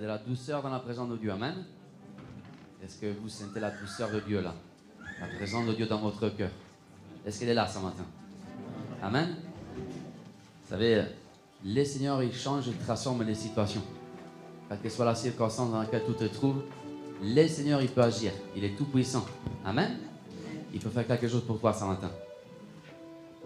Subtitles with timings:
[0.00, 1.30] de la douceur dans la présence de Dieu.
[1.30, 1.54] Amen.
[2.82, 4.54] Est-ce que vous sentez la douceur de Dieu là?
[5.20, 6.48] La présence de Dieu dans votre cœur.
[7.26, 8.04] Est-ce qu'elle est là ce matin?
[9.02, 9.36] Amen.
[9.76, 11.04] Vous savez,
[11.62, 13.82] les seigneurs, ils changent, ils transforment les situations.
[14.70, 16.62] Quelle que soit la circonstance dans laquelle tu te trouves,
[17.22, 18.32] les seigneurs, il peut agir.
[18.56, 19.26] Il est tout puissant.
[19.66, 19.98] Amen.
[20.72, 22.10] Il peut faire quelque chose pour toi ce matin.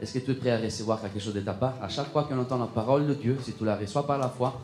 [0.01, 1.74] Est-ce que tu es prêt à recevoir quelque chose de ta part?
[1.82, 4.29] À chaque fois qu'on entend la parole de Dieu, si tu la reçois par la
[4.29, 4.60] foi,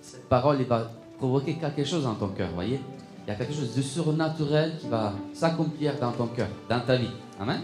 [0.00, 0.88] cette parole il va
[1.20, 2.80] provoquer quelque chose dans ton cœur, voyez?
[3.26, 6.96] Il y a quelque chose de surnaturel qui va s'accomplir dans ton cœur, dans ta
[6.96, 7.10] vie.
[7.38, 7.60] Amen?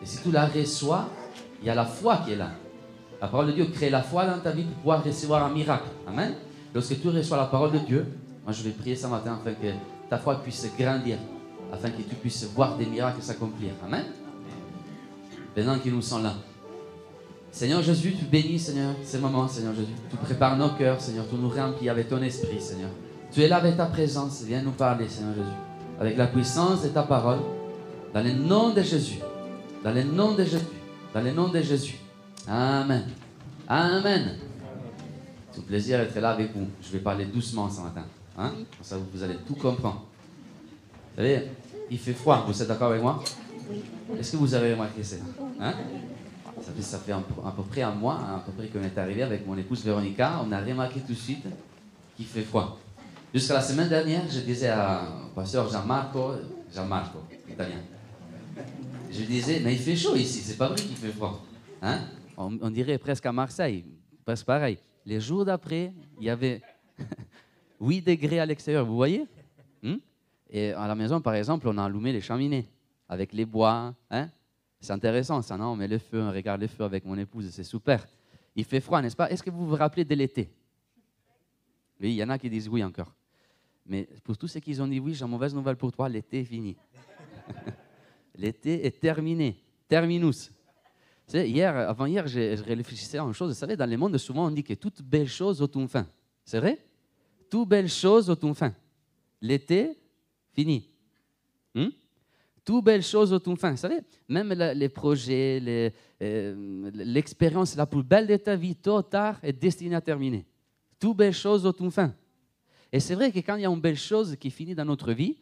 [0.00, 1.08] Et si tu la reçois,
[1.60, 2.50] il y a la foi qui est là.
[3.20, 5.88] La parole de Dieu crée la foi dans ta vie pour pouvoir recevoir un miracle.
[6.06, 6.34] Amen?
[6.72, 8.06] Lorsque tu reçois la parole de Dieu,
[8.44, 9.72] moi je vais prier ce matin afin que
[10.08, 11.18] ta foi puisse grandir,
[11.72, 13.70] afin que tu puisses voir des miracles s'accomplir.
[13.84, 14.04] Amen?
[15.56, 16.34] Maintenant qu'ils nous sont là.
[17.54, 19.92] Seigneur Jésus, tu bénis, Seigneur, ces moments, Seigneur Jésus.
[20.10, 21.24] Tu prépares nos cœurs, Seigneur.
[21.30, 22.90] Tu nous remplis avec ton esprit, Seigneur.
[23.30, 24.42] Tu es là avec ta présence.
[24.42, 25.56] Viens nous parler, Seigneur Jésus.
[26.00, 27.38] Avec la puissance de ta parole.
[28.12, 29.20] Dans le nom de Jésus.
[29.84, 30.64] Dans le nom de Jésus.
[31.14, 32.00] Dans le nom de Jésus.
[32.48, 33.04] Amen.
[33.68, 34.36] Amen.
[35.52, 36.66] C'est un plaisir d'être là avec vous.
[36.82, 38.04] Je vais parler doucement ce matin.
[38.36, 38.50] Hein?
[38.50, 40.02] Comme ça, vous allez tout comprendre.
[41.14, 41.50] Vous savez,
[41.88, 42.44] il fait froid.
[42.48, 43.22] Vous êtes d'accord avec moi?
[44.18, 45.16] Est-ce que vous avez remarqué ça?
[45.60, 45.72] Hein?
[46.64, 49.46] Ça, fait, fait à peu près un mois, à peu près qu'on est arrivé avec
[49.46, 51.44] mon épouse Véronica, on a remarqué tout de suite
[52.16, 52.78] qu'il fait froid.
[53.32, 55.02] Jusqu'à la semaine dernière, je disais à
[55.34, 56.32] pasteur Jean-Marco,
[56.72, 57.18] Jean-Marco,
[57.50, 57.80] italien,
[59.10, 61.44] je disais, mais il fait chaud ici, c'est pas vrai qu'il fait froid.
[61.82, 62.00] Hein?
[62.36, 63.84] On, dirait presque à Marseille,
[64.24, 64.78] presque pareil.
[65.04, 66.62] Les jours d'après, il y avait
[67.80, 69.26] 8 degrés à l'extérieur, vous voyez?
[69.84, 69.98] Hein?
[70.50, 72.68] Et à la maison, par exemple, on a allumé les cheminées
[73.08, 73.94] avec les bois.
[74.10, 74.28] Hein?
[74.84, 75.68] C'est intéressant ça, non?
[75.68, 78.06] On met le feu, on regarde le feu avec mon épouse, c'est super.
[78.54, 79.30] Il fait froid, n'est-ce pas?
[79.30, 80.50] Est-ce que vous vous rappelez de l'été?
[81.98, 83.10] Oui, il y en a qui disent oui encore.
[83.86, 86.40] Mais pour tous ceux qui ont dit oui, j'ai une mauvaise nouvelle pour toi, l'été
[86.40, 86.76] est fini.
[88.34, 89.56] l'été est terminé,
[89.88, 90.52] terminus.
[91.32, 93.54] hier, avant hier, je, réfléchissais à une chose.
[93.54, 96.06] Vous savez, dans le monde, souvent on dit que toute belle chose ont une fin.
[96.44, 96.78] C'est vrai?
[97.48, 98.74] Toute belle chose ont une fin.
[99.40, 99.98] L'été,
[100.52, 100.90] fini.
[101.74, 101.88] Hmm?
[102.64, 103.72] Tout belles choses ont une fin.
[103.72, 105.92] Vous savez, même les projets,
[106.22, 110.46] euh, l'expérience la plus belle de ta vie, tôt ou tard, est destinée à terminer.
[110.98, 112.14] Tout belles choses ont une fin.
[112.90, 115.12] Et c'est vrai que quand il y a une belle chose qui finit dans notre
[115.12, 115.36] vie,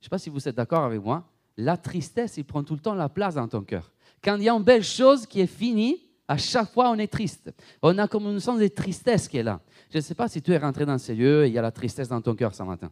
[0.00, 2.74] je ne sais pas si vous êtes d'accord avec moi, la tristesse, il prend tout
[2.74, 3.90] le temps la place dans ton cœur.
[4.22, 7.10] Quand il y a une belle chose qui est finie, à chaque fois, on est
[7.10, 7.52] triste.
[7.82, 9.60] On a comme une sens de tristesse qui est là.
[9.90, 11.62] Je ne sais pas si tu es rentré dans ces lieux et il y a
[11.62, 12.90] la tristesse dans ton cœur ce matin.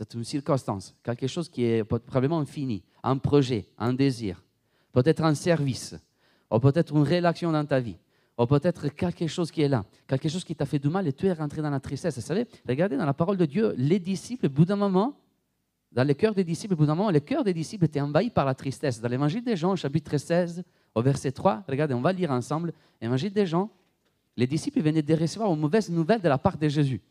[0.00, 4.42] C'est une circonstance, quelque chose qui est probablement fini, un projet, un désir,
[4.92, 5.94] peut-être un service,
[6.50, 7.98] ou peut-être une relation dans ta vie,
[8.38, 11.12] ou peut-être quelque chose qui est là, quelque chose qui t'a fait du mal et
[11.12, 12.14] tu es rentré dans la tristesse.
[12.14, 15.20] Vous savez, regardez dans la parole de Dieu, les disciples, au bout d'un moment,
[15.92, 18.30] dans le cœur des disciples, au bout d'un moment, le cœur des disciples était envahi
[18.30, 19.02] par la tristesse.
[19.02, 22.72] Dans l'évangile des Jean, chapitre 16, au verset 3, regardez, on va lire ensemble,
[23.02, 23.68] l'évangile des Jean,
[24.34, 27.02] les disciples venaient de recevoir une mauvaise nouvelle de la part de Jésus.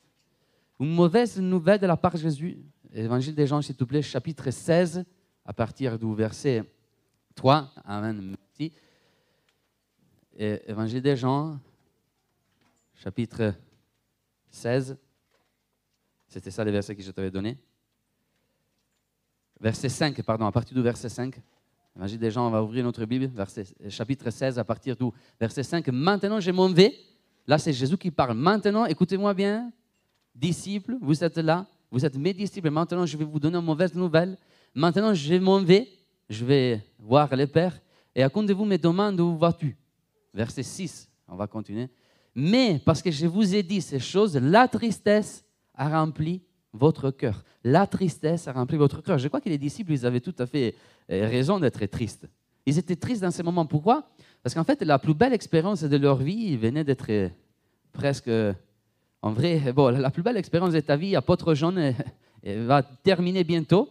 [0.79, 2.57] Une mauvaise nouvelle de la part de Jésus.
[2.94, 5.05] Évangile des Jean, s'il te plaît, chapitre 16,
[5.45, 6.63] à partir du verset
[7.35, 7.72] 3.
[7.85, 8.35] Amen.
[8.35, 8.73] Merci.
[10.35, 11.59] Évangile des Jean,
[12.95, 13.53] chapitre
[14.50, 14.97] 16.
[16.27, 17.57] C'était ça les versets que je t'avais donnés.
[19.59, 21.39] Verset 5, pardon, à partir du verset 5.
[21.95, 25.06] Évangile des Jean, on va ouvrir notre Bible, verset, chapitre 16, à partir du
[25.39, 25.88] verset 5.
[25.89, 26.95] Maintenant, je m'en vais.
[27.45, 28.35] Là, c'est Jésus qui parle.
[28.35, 29.71] Maintenant, écoutez-moi bien,
[30.33, 33.94] disciples, vous êtes là, vous êtes mes disciples, maintenant je vais vous donner une mauvaise
[33.94, 34.38] nouvelle.
[34.75, 35.88] Maintenant je m'en vais,
[36.29, 37.79] je vais voir le Père,
[38.16, 39.77] et à de vous me demande où vas-tu?
[40.33, 41.89] Verset 6, on va continuer.
[42.35, 46.41] Mais parce que je vous ai dit ces choses, la tristesse a rempli
[46.73, 47.44] votre cœur.
[47.63, 49.18] La tristesse a rempli votre cœur.
[49.18, 50.75] Je crois que les disciples, ils avaient tout à fait
[51.12, 52.27] euh, raison d'être tristes.
[52.65, 53.65] Ils étaient tristes dans ces moments.
[53.65, 54.07] Pourquoi?
[54.44, 57.30] Parce qu'en fait, la plus belle expérience de leur vie venait d'être euh,
[57.91, 58.30] presque
[59.21, 61.74] en vrai, bon, la plus belle expérience de ta vie, apôtre Jean,
[62.44, 63.89] va terminer bientôt.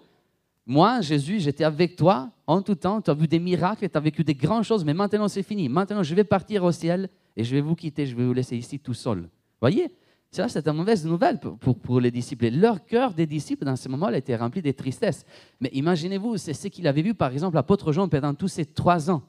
[0.66, 3.00] Moi, Jésus, j'étais avec toi en tout temps.
[3.00, 5.68] Tu as vu des miracles, tu as vécu des grandes choses, mais maintenant c'est fini.
[5.68, 8.06] Maintenant, je vais partir au ciel et je vais vous quitter.
[8.06, 9.28] Je vais vous laisser ici tout seul.
[9.60, 9.90] Voyez
[10.30, 12.50] ça, c'est une mauvaise nouvelle pour, pour, les disciples.
[12.50, 15.24] leur cœur des disciples, dans ce moment-là, était rempli de tristesse.
[15.58, 19.10] Mais imaginez-vous, c'est ce qu'il avait vu, par exemple, l'apôtre Jean pendant tous ces trois
[19.10, 19.22] ans.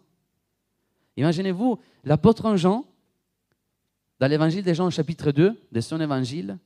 [1.16, 2.86] Imaginez-vous, l'apôtre Jean,
[4.20, 6.58] dans l'évangile de Jean, chapitre 2, de son évangile,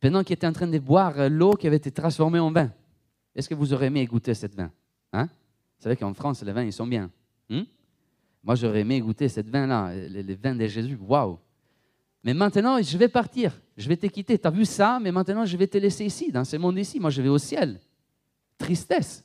[0.00, 2.72] pendant qu'il était en train de boire l'eau qui avait été transformée en vin.
[3.34, 4.70] Est-ce que vous aurez aimé goûter cette vin?
[5.12, 5.24] Hein?
[5.24, 7.10] Vous savez qu'en France, les vins, ils sont bien.
[7.48, 7.62] Hmm?
[8.42, 10.98] Moi, j'aurais aimé goûter cette vin-là, les, vins de Jésus.
[11.00, 11.38] Waouh
[12.24, 13.60] Mais maintenant, je vais partir.
[13.76, 14.38] je vais te quitter.
[14.38, 16.98] Tu as vu ça, mais maintenant je vais te laisser ici, dans ce monde ici.
[16.98, 17.78] Moi, je vais au ciel.
[18.56, 19.24] Tristesse.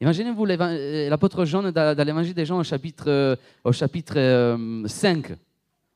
[0.00, 4.14] Imaginez-vous euh, l'apôtre Jean dans l'évangile des gens au chapitre, euh, au chapitre
[4.86, 5.34] 5, euh,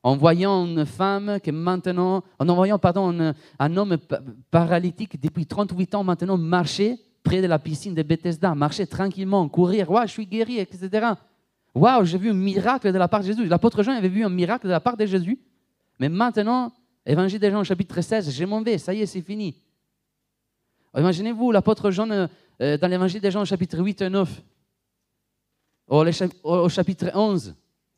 [0.05, 2.79] en voyant une femme qui maintenant, en voyant
[3.59, 3.97] un, homme
[4.51, 9.89] paralytique depuis 38 ans maintenant marcher près de la piscine de Bethesda, marcher tranquillement, courir,
[9.89, 11.07] ouais, je suis guéri, etc.
[11.73, 13.47] Waouh, j'ai vu un miracle de la part de Jésus.
[13.47, 15.39] L'apôtre Jean avait vu un miracle de la part de Jésus.
[15.99, 16.71] Mais maintenant,
[17.03, 19.55] évangile des gens, chapitre 16, je m'en vais, ça y est, c'est fini.
[20.95, 22.11] Imaginez-vous l'apôtre Jean
[22.61, 24.41] euh, dans l'évangile des gens, chapitre 8 et 9.
[25.87, 27.55] Au, chapitre 11,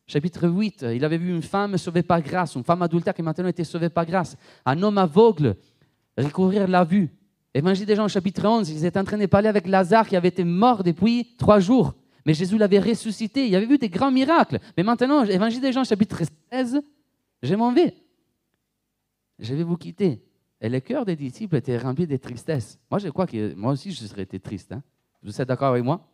[0.07, 3.47] chapitre 8, il avait vu une femme sauvée par grâce, une femme adultère qui maintenant
[3.47, 4.35] était sauvée par grâce.
[4.65, 5.55] Un homme aveugle
[6.17, 7.09] recouvrir la vue.
[7.53, 10.27] Évangile des gens, chapitre 11, ils étaient en train de parler avec Lazare qui avait
[10.27, 11.93] été mort depuis trois jours.
[12.25, 13.47] Mais Jésus l'avait ressuscité.
[13.47, 14.59] Il avait vu des grands miracles.
[14.75, 16.21] Mais maintenant, Évangile des gens, chapitre
[16.51, 16.81] 16,
[17.41, 17.95] je m'en vais.
[19.39, 20.21] Je vais vous quitter.
[20.59, 22.79] Et le cœur des disciples était rempli de tristesse.
[22.91, 24.71] Moi, je crois que moi aussi, je serais été triste.
[24.71, 24.83] Hein.
[25.23, 26.05] Vous êtes d'accord avec moi?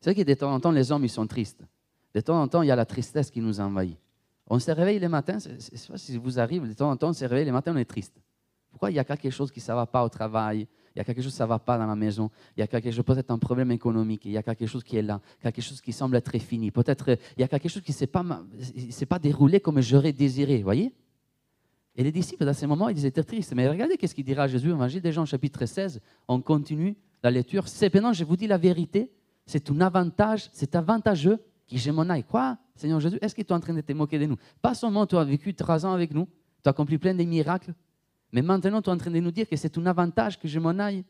[0.00, 1.62] C'est vrai que de temps en temps, les hommes, ils sont tristes.
[2.14, 3.98] De temps en temps, il y a la tristesse qui nous envahit.
[4.46, 6.96] On se réveille le matin, je ne sais pas si vous arrive, de temps en
[6.96, 8.20] temps, on se réveille le matin, on est triste.
[8.70, 10.66] Pourquoi il y a quelque chose qui ne va pas au travail?
[10.94, 12.66] Il y a quelque chose qui ne va pas dans la maison, il y a
[12.66, 15.62] quelque chose, peut-être un problème économique, il y a quelque chose qui est là, quelque
[15.62, 19.18] chose qui semble être fini, peut-être il y a quelque chose qui ne s'est pas,
[19.20, 20.92] déroulé comme j'aurais désiré, voyez?
[21.94, 23.52] Et les disciples, dans ce moment, ils étaient tristes.
[23.54, 27.68] Mais regardez qu'est-ce qu'il dira Jésus, Évangile des gens, chapitre 16, on continue la lecture.
[27.68, 29.12] Cependant, je vous dis la vérité,
[29.46, 31.38] c'est un avantage, c'est avantageux
[31.70, 32.24] que je m'en aille.
[32.24, 34.36] Quoi Seigneur Jésus, est-ce que tu es en train de te moquer de nous?
[34.60, 36.26] Pas seulement tu as vécu trois ans avec nous,
[36.62, 37.74] tu as accompli plein de miracles,
[38.32, 40.58] mais maintenant, tu es en train de nous dire que c'est un avantage que je
[40.58, 41.04] m'en aille.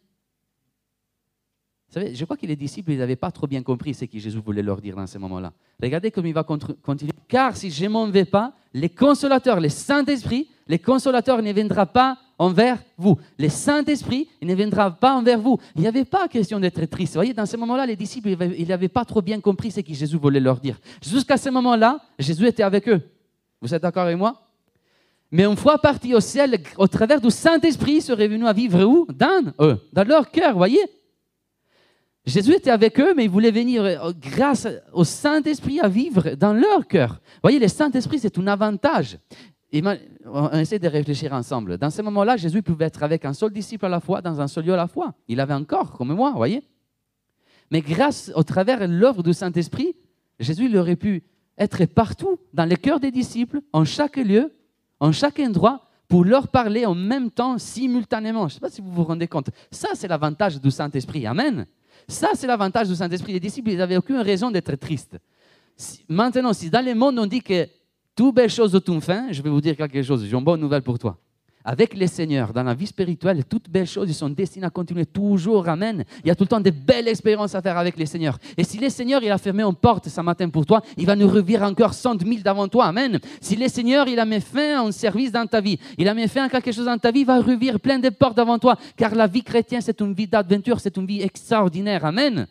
[1.88, 4.38] Vous savez, je crois que les disciples n'avaient pas trop bien compris ce que Jésus
[4.38, 5.52] voulait leur dire dans ce moment-là.
[5.82, 7.12] Regardez comme il va continuer.
[7.26, 11.84] Car si je ne m'en vais pas, les consolateurs, les Saint-Esprit, les consolateurs ne viendront
[11.84, 13.18] pas envers vous.
[13.36, 15.58] Les Saint-Esprit, ne viendra pas envers vous.
[15.74, 17.14] Il n'y avait pas question d'être triste.
[17.14, 20.16] Vous voyez, dans ce moment-là, les disciples, n'avaient pas trop bien compris ce que Jésus
[20.16, 20.78] voulait leur dire.
[21.02, 23.02] Jusqu'à ce moment-là, Jésus était avec eux.
[23.60, 24.40] Vous êtes d'accord avec moi?
[25.32, 28.80] Mais une fois parti au ciel, au travers du Saint-Esprit, ils seraient venus à vivre
[28.84, 29.06] où?
[29.12, 30.84] Dans eux, dans leur cœur, voyez?
[32.24, 36.52] Jésus était avec eux, mais il voulait venir, euh, grâce au Saint-Esprit, à vivre dans
[36.52, 37.20] leur cœur.
[37.42, 39.18] Voyez, le Saint-Esprit, c'est un avantage.
[39.72, 41.78] On essaie de réfléchir ensemble.
[41.78, 44.48] Dans ce moment-là, Jésus pouvait être avec un seul disciple à la fois, dans un
[44.48, 45.14] seul lieu à la fois.
[45.28, 46.62] Il avait un corps, comme moi, voyez
[47.70, 49.94] Mais grâce, au travers de l'œuvre du Saint-Esprit,
[50.40, 51.22] Jésus aurait pu
[51.56, 54.52] être partout, dans les cœurs des disciples, en chaque lieu,
[54.98, 58.48] en chaque endroit pour leur parler en même temps, simultanément.
[58.48, 59.50] Je ne sais pas si vous vous rendez compte.
[59.70, 61.24] Ça, c'est l'avantage du Saint-Esprit.
[61.26, 61.66] Amen.
[62.08, 63.32] Ça, c'est l'avantage du Saint-Esprit.
[63.32, 65.18] Les disciples, ils n'avaient aucune raison d'être tristes.
[66.08, 67.68] Maintenant, si dans le monde, on dit que
[68.14, 70.24] toutes belles choses ont fin, je vais vous dire quelque chose.
[70.24, 71.18] J'ai une bonne nouvelle pour toi
[71.64, 75.68] avec les seigneurs, dans la vie spirituelle, toutes belles choses, sont destinées à continuer toujours.
[75.68, 76.04] Amen.
[76.24, 78.38] Il y a tout le temps de belles expériences à faire avec les seigneurs.
[78.56, 81.14] Et si le Seigneur, il a fermé une porte ce matin pour toi, il va
[81.14, 82.86] nous revirer encore cent mille devant toi.
[82.86, 83.18] Amen.
[83.40, 86.14] Si le Seigneur, il a mis fin à un service dans ta vie, il a
[86.14, 88.58] mis fin à quelque chose dans ta vie, il va revirer plein de portes devant
[88.58, 88.76] toi.
[88.96, 92.04] Car la vie chrétienne, c'est une vie d'aventure, c'est une vie extraordinaire.
[92.04, 92.46] Amen.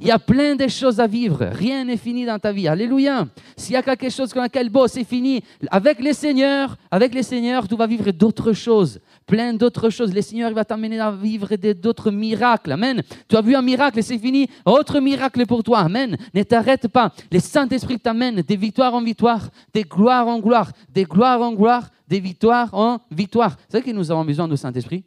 [0.00, 1.44] Il y a plein de choses à vivre.
[1.52, 2.66] Rien n'est fini dans ta vie.
[2.66, 3.26] Alléluia.
[3.56, 5.42] S'il y a quelque chose dans lequel, bon, c'est fini.
[5.70, 9.00] Avec les seigneurs, avec les seigneurs, tu vas vivre d'autres choses.
[9.26, 10.12] Plein d'autres choses.
[10.12, 12.72] Le Seigneur il va t'amener à vivre d'autres miracles.
[12.72, 13.02] Amen.
[13.28, 14.48] Tu as vu un miracle, c'est fini.
[14.64, 15.80] Autre miracle pour toi.
[15.80, 16.16] Amen.
[16.34, 17.12] Ne t'arrête pas.
[17.30, 21.90] Le Saint-Esprit t'amène des victoires en victoire, des gloires en gloire, des gloires en gloire,
[22.08, 23.56] des victoires en victoire.
[23.68, 25.04] C'est vrai que nous avons besoin du Saint-Esprit?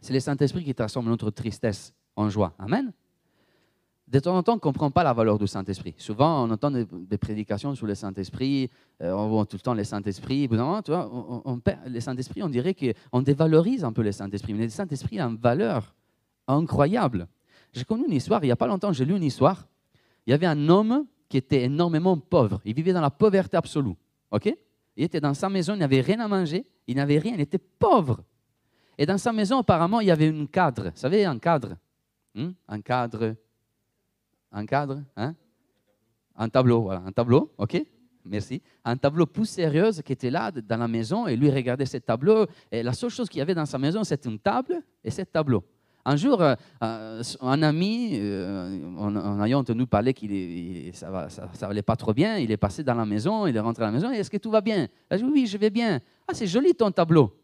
[0.00, 2.54] C'est le Saint-Esprit qui transforme notre tristesse en joie.
[2.58, 2.92] Amen
[4.10, 5.94] de temps en temps, on ne comprend pas la valeur du Saint-Esprit.
[5.98, 8.70] Souvent, on entend des, prédications sur le Saint-Esprit,
[9.02, 10.46] euh, on voit tout le temps le Saint-Esprit.
[10.46, 10.82] vois,
[11.44, 14.54] on, le Saint-Esprit, on dirait qu'on dévalorise un peu le Saint-Esprit.
[14.54, 15.94] Mais le Saint-Esprit a une valeur
[16.46, 17.28] incroyable.
[17.74, 19.68] J'ai connu une histoire, il n'y a pas longtemps, j'ai lu une histoire.
[20.26, 22.62] Il y avait un homme qui était énormément pauvre.
[22.64, 23.94] Il vivait dans la pauvreté absolue.
[24.30, 24.56] ok?
[24.96, 27.58] Il était dans sa maison, il n'avait rien à manger, il n'avait rien, il était
[27.58, 28.22] pauvre.
[28.96, 30.84] Et dans sa maison, apparemment, il y avait un cadre.
[30.84, 31.76] Vous savez, un cadre
[32.34, 32.50] hmm?
[32.66, 33.36] Un cadre
[34.52, 35.34] un cadre, hein?
[36.36, 37.82] un tableau, voilà, un tableau, ok?
[38.24, 38.60] Merci.
[38.84, 42.46] Un tableau plus sérieux qui était là dans la maison et lui regardait ce tableau.
[42.70, 45.22] Et la seule chose qu'il y avait dans sa maison, c'était une table et ce
[45.22, 45.64] tableau.
[46.04, 51.28] Un jour, euh, euh, un ami, euh, en, ayant entendu parler qu'il ça
[51.62, 53.92] n'allait pas trop bien, il est passé dans la maison, il est rentré à la
[53.92, 54.10] maison.
[54.10, 54.88] Est-ce que tout va bien?
[55.10, 56.00] Oui, je vais bien.
[56.26, 57.37] Ah, c'est joli ton tableau.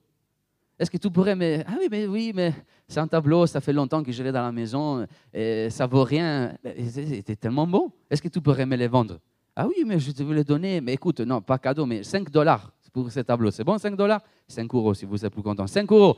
[0.78, 1.60] Est-ce que tu pourrais me...
[1.66, 2.52] Ah oui, mais oui, mais
[2.88, 6.02] c'est un tableau, ça fait longtemps que je l'ai dans la maison, et ça vaut
[6.02, 6.56] rien.
[6.88, 7.92] C'était tellement beau.
[8.10, 9.20] Est-ce que tu pourrais me les vendre?
[9.54, 12.28] Ah oui, mais je te veux les donner, mais écoute, non, pas cadeau, mais 5
[12.30, 12.72] dollars.
[12.92, 13.50] pour ce tableau.
[13.50, 14.20] C'est bon, 5 dollars?
[14.48, 15.66] 5 euros si vous êtes plus content.
[15.66, 16.16] 5 euros.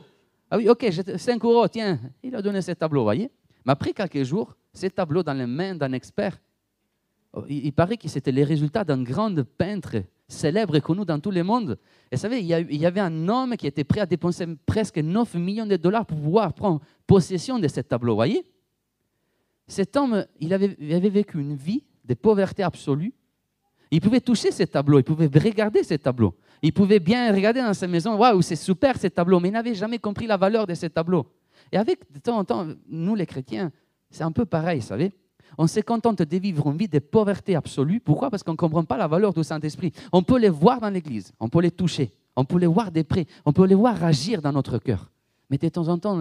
[0.49, 0.87] Ah oui, ok,
[1.17, 3.29] 5 euros, tiens, il a donné ce tableau, voyez.
[3.65, 6.39] Mais après quelques jours, ces tableaux dans les mains d'un expert,
[7.33, 9.97] oh, il, paraît que c'était les résultats d'un grand peintre
[10.27, 11.77] célèbre et connu dans tout le monde.
[12.11, 15.35] Et vous savez, il y, avait un homme qui était prêt à dépenser presque 9
[15.35, 18.43] millions de dollars pour pouvoir prendre possession de ce tableau, voyez?
[19.67, 23.13] Cet homme, il avait, il avait vécu une vie de pauvreté absolue.
[23.91, 26.35] Il pouvait toucher ces tableaux, il pouvait regarder ces tableaux.
[26.61, 29.75] Il pouvait bien regarder dans sa maison, waouh, c'est super ces tableaux, mais il n'avait
[29.75, 31.25] jamais compris la valeur de ces tableaux.
[31.71, 33.71] Et avec de temps en temps, nous les chrétiens,
[34.09, 35.11] c'est un peu pareil, vous savez.
[35.57, 37.99] On se contente de vivre une vie de pauvreté absolue.
[37.99, 38.29] Pourquoi?
[38.29, 39.91] Parce qu'on ne comprend pas la valeur du Saint-Esprit.
[40.11, 43.01] On peut les voir dans l'Église, on peut les toucher, on peut les voir de
[43.01, 45.09] près, on peut les voir agir dans notre cœur.
[45.49, 46.19] Mais de temps en temps,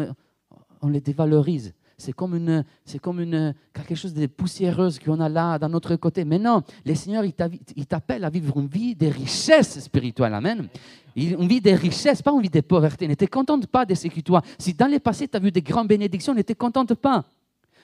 [0.81, 5.29] on les dévalorise c'est comme, une, c'est comme une, quelque chose de poussiéreuse qu'on a
[5.29, 6.25] là, dans notre côté.
[6.25, 10.35] Mais non, le Seigneur, il t'appelle à vivre une vie de richesse spirituelle.
[10.35, 10.69] Amen.
[11.17, 13.09] Une vie de richesse, pas une vie de pauvreté.
[13.09, 14.43] N'était contente pas de ce que toi.
[14.59, 17.25] Si dans le passé, tu as vu des grandes bénédictions, n'était contente pas.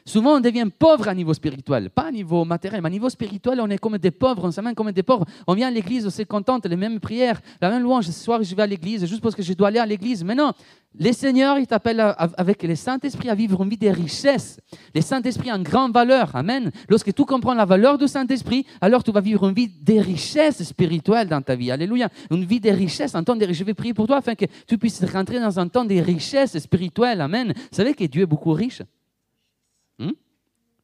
[0.04, 3.61] Souvent, on devient pauvre à niveau spirituel, pas à niveau matériel, mais à niveau spirituel,
[3.61, 5.25] on est comme des pauvres, on s'amène comme des pauvres.
[5.47, 8.06] On vient à l'église, on s'est contente, les mêmes prières, la même louange.
[8.06, 10.25] Ce soir, je vais à l'église juste parce que je dois aller à l'église.
[10.25, 10.52] Mais non,
[10.99, 14.59] le Seigneur, il t'appelle avec le Saint-Esprit à vivre une vie de richesse.
[14.94, 16.35] Le Saint-Esprit une grande valeur.
[16.35, 16.71] Amen.
[16.88, 20.62] Lorsque tu comprends la valeur du Saint-Esprit, alors tu vas vivre une vie de richesse
[20.64, 21.71] spirituelle dans ta vie.
[21.71, 22.09] Alléluia.
[22.30, 24.78] Une vie de richesse, un temps de Je vais prier pour toi afin que tu
[24.78, 27.21] puisses rentrer dans un temps de richesse spirituelle.
[27.21, 27.52] Amen.
[27.54, 28.82] Vous savez que Dieu est beaucoup riche.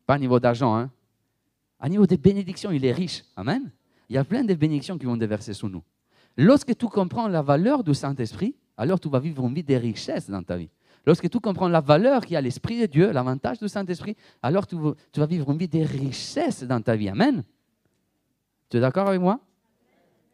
[0.09, 0.91] Pas à niveau d'argent, hein?
[1.79, 3.25] À niveau des bénédictions, il est riche.
[3.37, 3.71] Amen.
[4.09, 5.83] Il y a plein de bénédictions qui vont déverser sur nous.
[6.35, 10.31] Lorsque tu comprends la valeur du Saint-Esprit, alors tu vas vivre une vie de richesse
[10.31, 10.71] dans ta vie.
[11.05, 14.67] Lorsque tu comprends la valeur qu'il y a l'Esprit de Dieu, l'avantage du Saint-Esprit, alors
[14.67, 17.11] tu, vas vivre une vie de richesse dans ta vie.
[17.11, 17.45] Amen.
[18.71, 19.39] Tu es d'accord avec moi?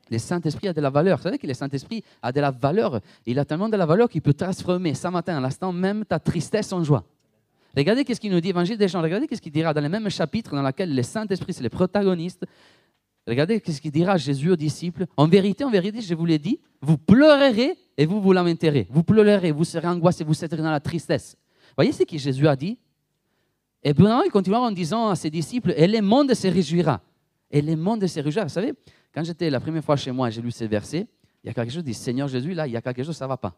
[0.08, 1.16] Le Saint-Esprit a de la valeur.
[1.16, 3.00] Vous savez que le Saint-Esprit a de la valeur.
[3.26, 6.20] Il a tellement de la valeur qu'il peut transformer ce matin, à l'instant même, ta
[6.20, 7.02] tristesse en joie.
[7.76, 9.02] Regardez ce qu'il nous dit, Évangile des gens.
[9.02, 12.44] Regardez ce qu'il dira dans le même chapitre dans lequel le Saint-Esprit, c'est le protagoniste.
[13.26, 15.06] Regardez ce qu'il dira Jésus aux disciples.
[15.16, 18.86] En vérité, en vérité, je vous l'ai dit, vous pleurerez et vous vous lamenterez.
[18.90, 21.36] Vous pleurerez, vous serez angoissés, vous serez dans la tristesse.
[21.76, 22.78] Voyez ce que Jésus a dit?
[23.82, 27.00] Et puis il continue en disant à ses disciples, et le monde se réjouira.
[27.50, 28.46] Et le monde se réjouira.
[28.46, 28.72] Vous savez,
[29.12, 31.06] quand j'étais la première fois chez moi j'ai lu ces versets,
[31.42, 33.26] il y a quelque chose dit, Seigneur Jésus, là, il y a quelque chose, ça
[33.26, 33.54] ne va pas.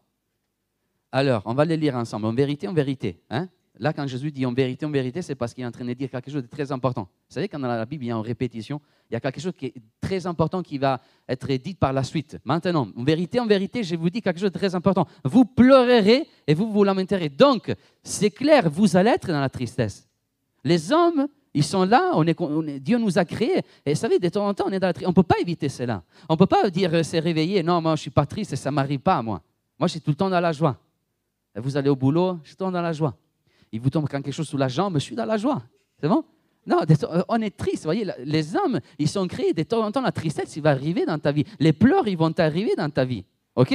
[1.09, 2.25] Alors, on va les lire ensemble.
[2.25, 3.21] En vérité, en vérité.
[3.29, 3.47] Hein?
[3.79, 5.93] Là, quand Jésus dit en vérité, en vérité, c'est parce qu'il est en train de
[5.93, 7.03] dire quelque chose de très important.
[7.03, 9.39] Vous savez, quand dans la Bible, il y a en répétition, il y a quelque
[9.39, 12.37] chose qui est très important qui va être dit par la suite.
[12.43, 15.07] Maintenant, en vérité, en vérité, je vous dis quelque chose de très important.
[15.23, 17.29] Vous pleurerez et vous vous lamenterez.
[17.29, 20.07] Donc, c'est clair, vous allez être dans la tristesse.
[20.63, 22.11] Les hommes, ils sont là,
[22.81, 23.61] Dieu nous a créés.
[23.85, 25.07] Et vous savez, de temps en temps, on est dans la tristesse.
[25.07, 26.03] On ne peut pas éviter cela.
[26.27, 28.55] On ne peut pas dire, euh, c'est réveillé, non, moi, je ne suis pas triste
[28.55, 29.41] ça ne m'arrive pas à moi.
[29.77, 30.77] Moi, je suis tout le temps dans la joie.
[31.55, 33.15] Vous allez au boulot, je suis tout le temps dans la joie
[33.71, 35.61] il vous tombe quelque chose sous la jambe, je suis dans la joie.
[35.99, 36.23] C'est bon?
[36.65, 36.81] Non,
[37.29, 37.83] on est triste.
[37.83, 39.53] Vous voyez, les hommes, ils sont créés.
[39.53, 41.45] De temps en temps, la tristesse, il va arriver dans ta vie.
[41.59, 43.23] Les pleurs, ils vont arriver dans ta vie.
[43.55, 43.73] OK?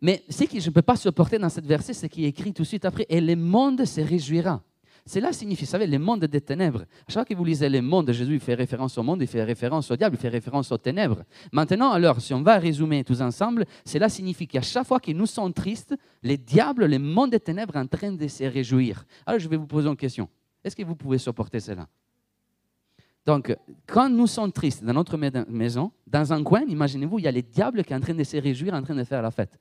[0.00, 2.62] Mais ce que je ne peux pas supporter dans cette verset, c'est est écrit tout
[2.62, 4.62] de suite après, et le monde se réjouira.
[5.06, 6.82] Cela signifie, vous savez, le monde des ténèbres.
[6.82, 9.44] À chaque fois que vous lisez le monde, Jésus fait référence au monde, il fait
[9.44, 11.24] référence au diable, il fait référence aux ténèbres.
[11.52, 15.26] Maintenant, alors, si on va résumer tous ensemble, cela signifie qu'à chaque fois que nous
[15.26, 19.04] sommes tristes, les diables, le monde des ténèbres est en train de se réjouir.
[19.26, 20.26] Alors, je vais vous poser une question.
[20.64, 21.86] Est-ce que vous pouvez supporter cela?
[23.26, 23.54] Donc,
[23.86, 27.42] quand nous sommes tristes dans notre maison, dans un coin, imaginez-vous, il y a les
[27.42, 29.58] diables qui sont en train de se réjouir, en train de faire la fête.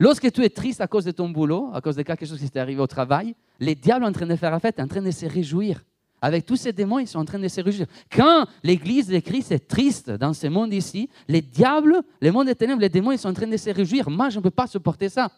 [0.00, 2.48] Lorsque tu es triste à cause de ton boulot, à cause de quelque chose qui
[2.48, 5.02] t'est arrivé au travail, les diables sont en train de faire la fête, en train
[5.02, 5.84] de se réjouir.
[6.22, 7.86] Avec tous ces démons, ils sont en train de se réjouir.
[8.10, 12.54] Quand l'Église de Christ est triste dans ce monde ici, les diables, le monde des
[12.54, 14.08] ténèbres, les démons, ils sont en train de se réjouir.
[14.08, 15.30] Moi, je ne peux pas supporter ça.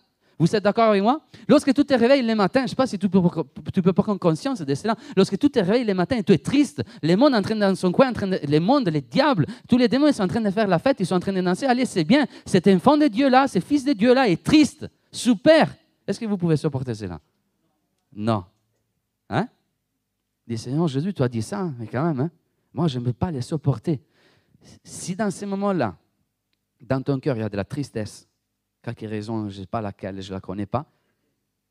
[0.43, 1.21] Vous êtes d'accord avec moi?
[1.47, 4.19] Lorsque tu te réveilles le matin, je ne sais pas si tu peux, peux prendre
[4.19, 7.35] conscience de cela, lorsque tu te réveilles le matin et tu es triste, le monde
[7.35, 10.15] est en train dans son coin, de, le monde, les diables, tous les démons ils
[10.15, 11.67] sont en train de faire la fête, ils sont en train de danser.
[11.67, 14.89] Allez, c'est bien, cet enfant de Dieu-là, ce fils de Dieu-là est triste.
[15.13, 15.73] Super.
[16.09, 17.21] Est-ce que vous pouvez supporter cela?
[18.13, 18.45] Non.
[19.31, 19.47] Hein?
[20.45, 22.31] Dis Seigneur Jésus, tu as dit ça, mais quand même, hein?
[22.75, 24.01] moi je ne peux pas les supporter.
[24.83, 25.95] Si dans ces moments-là,
[26.81, 28.27] dans ton cœur, il y a de la tristesse,
[28.83, 30.87] quelque raison, je ne sais pas laquelle, je ne la connais pas.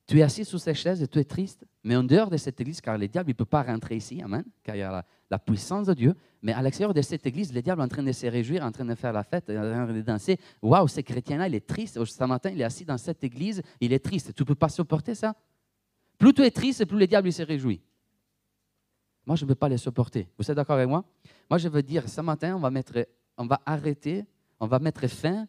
[0.08, 2.60] Tu es assis sous cette chaise et tu es triste, mais en dehors de cette
[2.60, 5.39] église, car les diables ne peuvent pas rentrer ici, amen, car il y a la,
[5.39, 8.12] puissance de Dieu, mais à l'extérieur de cette église, les diables sont en train de
[8.12, 10.38] se réjouir, en train de faire la fête, en train de danser.
[10.62, 12.03] Waouh, ce chrétien-là, il est triste.
[12.03, 14.34] Ce matin, il est assis dans cette église, il est triste.
[14.34, 15.36] Tu ne peux pas supporter ça.
[16.18, 17.80] Plus tu es triste, plus les diables se réjouissent.
[19.25, 20.27] Moi, je ne peux pas les supporter.
[20.38, 21.06] Vous êtes d'accord avec moi?
[21.50, 24.25] Moi, je veux dire, ce matin, on va, mettre, on va arrêter
[24.62, 25.48] on va mettre fin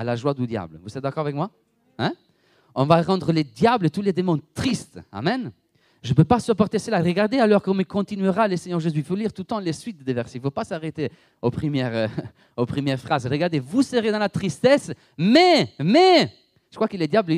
[0.00, 0.80] à la joie du diable.
[0.82, 1.50] Vous êtes d'accord avec moi?
[1.98, 2.14] Hein?
[2.74, 4.98] On va rendre les diables et tous les démons tristes.
[5.12, 5.52] Amen.
[6.02, 7.02] Je ne peux pas supporter cela.
[7.02, 9.00] Regardez alors comment continuera le Seigneur Jésus.
[9.00, 10.38] Il faut lire tout le temps les suites des versets.
[10.38, 12.08] Il ne faut pas s'arrêter aux premières, euh,
[12.56, 13.26] aux premières phrases.
[13.26, 16.32] Regardez, vous serez dans la tristesse, mais, mais,
[16.70, 17.34] je crois que les diables,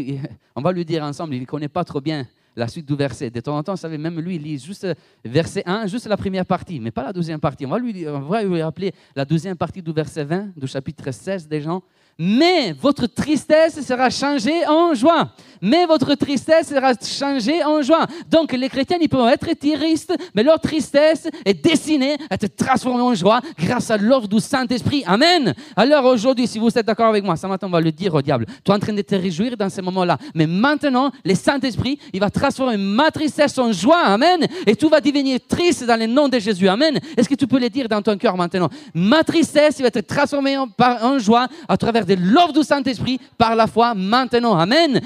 [0.54, 3.28] on va lui dire ensemble, il ne connaît pas trop bien la suite du verset.
[3.28, 4.86] De temps en temps, vous savez, même lui, il lit juste
[5.24, 7.66] verset 1, juste la première partie, mais pas la deuxième partie.
[7.66, 11.10] On va lui, on va lui rappeler la deuxième partie du verset 20, du chapitre
[11.10, 11.82] 16 des gens
[12.18, 15.32] mais votre tristesse sera changée en joie.
[15.62, 18.06] Mais votre tristesse sera changée en joie.
[18.28, 23.02] Donc les chrétiens, ils peuvent être tristes, mais leur tristesse est destinée à être transformée
[23.02, 25.04] en joie grâce à l'ordre du Saint-Esprit.
[25.06, 25.54] Amen.
[25.76, 28.20] Alors aujourd'hui, si vous êtes d'accord avec moi, ce matin, on va le dire au
[28.20, 28.46] diable.
[28.64, 30.18] Tu es en train de te réjouir dans ces moments-là.
[30.34, 34.02] Mais maintenant, le Saint-Esprit, il va transformer ma tristesse en joie.
[34.04, 34.46] Amen.
[34.66, 36.68] Et tout va devenir triste dans le nom de Jésus.
[36.68, 36.98] Amen.
[37.16, 38.68] Est-ce que tu peux le dire dans ton cœur maintenant?
[38.94, 43.54] Ma tristesse, il va être transformée en, joie à travers de l'ordre du Saint-Esprit par
[43.54, 44.58] la foi maintenant.
[44.58, 45.00] Amen.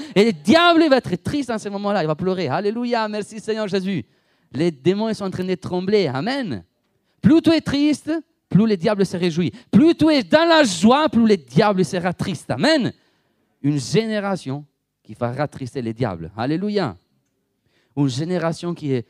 [0.47, 2.03] Le diable va être triste en ce moment-là.
[2.03, 2.47] Il va pleurer.
[2.47, 3.07] Alléluia.
[3.07, 4.05] Merci Seigneur Jésus.
[4.51, 6.07] Les démons sont en train de trembler.
[6.07, 6.63] Amen.
[7.21, 8.11] Plus tu es triste,
[8.47, 9.51] plus le diable se réjouit.
[9.71, 12.49] Plus tu es dans la joie, plus le diable sera triste.
[12.49, 12.93] Amen.
[13.61, 14.65] Une génération
[15.03, 16.31] qui va rattrister les diables.
[16.37, 16.95] Alléluia.
[17.97, 19.05] Une génération qui est,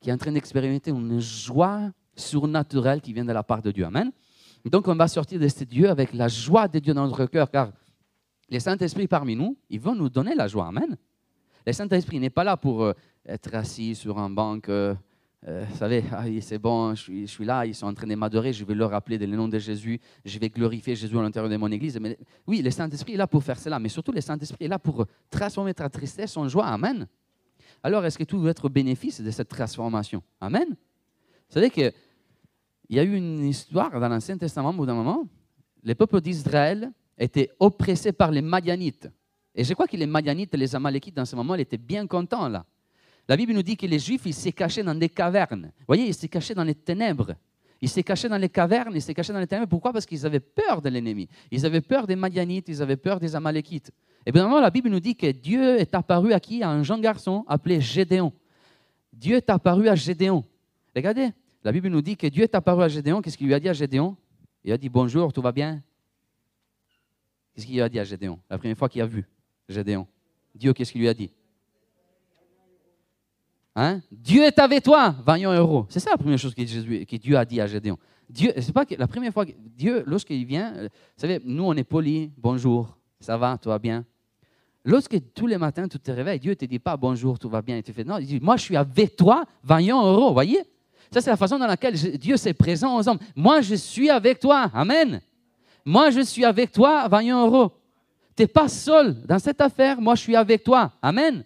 [0.00, 3.84] qui est en train d'expérimenter une joie surnaturelle qui vient de la part de Dieu.
[3.84, 4.10] Amen.
[4.64, 7.48] Donc, on va sortir de ce Dieu avec la joie de Dieu dans notre cœur,
[7.48, 7.70] car
[8.48, 10.66] les Saint-Esprit parmi nous, ils vont nous donner la joie.
[10.66, 10.96] Amen.
[11.66, 12.92] Le Saint-Esprit n'est pas là pour euh,
[13.24, 14.58] être assis sur un banc.
[14.68, 14.94] Euh,
[15.48, 18.52] euh, vous savez, ah, c'est bon, je suis, là, ils sont en train de m'adorer,
[18.52, 21.56] je vais leur rappeler le nom de Jésus, je vais glorifier Jésus à l'intérieur de
[21.56, 21.98] mon église.
[22.00, 24.78] Mais, oui, le Saint-Esprit est là pour faire cela, mais surtout le Saint-Esprit est là
[24.78, 26.66] pour transformer ta tristesse en joie.
[26.66, 27.06] Amen.
[27.82, 30.22] Alors, est-ce que tout veut être au bénéfice de cette transformation?
[30.40, 30.68] Amen.
[30.70, 31.92] Vous savez que
[32.88, 35.26] il y a eu une histoire dans l'Ancien Testament, au bout d'un moment,
[35.82, 39.08] le peuple d'Israël était oppressé par les Madianites.
[39.54, 42.64] Et je crois que les Madianites les Amalekites, dans ce moment, étaient bien contents là.
[43.28, 45.72] La Bible nous dit que les Juifs, ils s'est cachés dans des cavernes.
[45.78, 47.34] Vous voyez, ils s'est cachés dans les ténèbres.
[47.80, 49.68] Ils s'est cachés dans les cavernes, ils s'est cachés dans les ténèbres.
[49.68, 49.92] Pourquoi?
[49.92, 51.28] Parce qu'ils avaient peur de l'ennemi.
[51.50, 53.90] Ils avaient peur des Madianites, ils avaient peur des Amalekites.
[54.24, 56.62] Et bien, la Bible nous dit que Dieu est apparu à qui?
[56.62, 58.32] À un jeune garçon appelé Gédéon.
[59.12, 60.44] Dieu est apparu à Gédéon.
[60.94, 61.30] Regardez,
[61.64, 63.20] la Bible nous dit que Dieu est apparu à Gédéon.
[63.20, 64.16] Qu'est-ce qu'il lui a dit à Gédéon?
[64.64, 65.82] Il a dit Bonjour, tout va bien
[67.56, 68.38] Qu'est-ce qu'il a dit à Gédéon?
[68.50, 69.26] La première fois qu'il a vu
[69.66, 70.06] Gédéon.
[70.54, 71.32] Dieu, qu'est-ce qu'il lui a dit?
[73.74, 74.02] Hein?
[74.12, 75.86] Dieu est avec toi, vaillant héros.
[75.88, 77.96] C'est ça la première chose que, Jésus, Dieu a dit à Gédéon.
[78.28, 81.64] Dieu, c'est pas que la première fois que Dieu, lorsqu'il vient, euh, vous savez, nous
[81.64, 84.04] on est poli, bonjour, ça va, tout va bien.
[84.84, 87.62] Lorsque tous les matins tu te réveilles, Dieu ne te dit pas bonjour, tout va
[87.62, 90.60] bien, et tu fais non, il dit moi je suis avec toi, vaillant héros, voyez?
[91.10, 93.18] Ça, c'est la façon dans laquelle Dieu s'est présent aux hommes.
[93.34, 94.70] Moi, je suis avec toi.
[94.74, 95.20] Amen.
[95.88, 97.70] Moi, je suis avec toi, vaillant heureux.
[98.36, 100.00] Tu n'es pas seul dans cette affaire.
[100.00, 100.92] Moi, je suis avec toi.
[101.00, 101.44] Amen.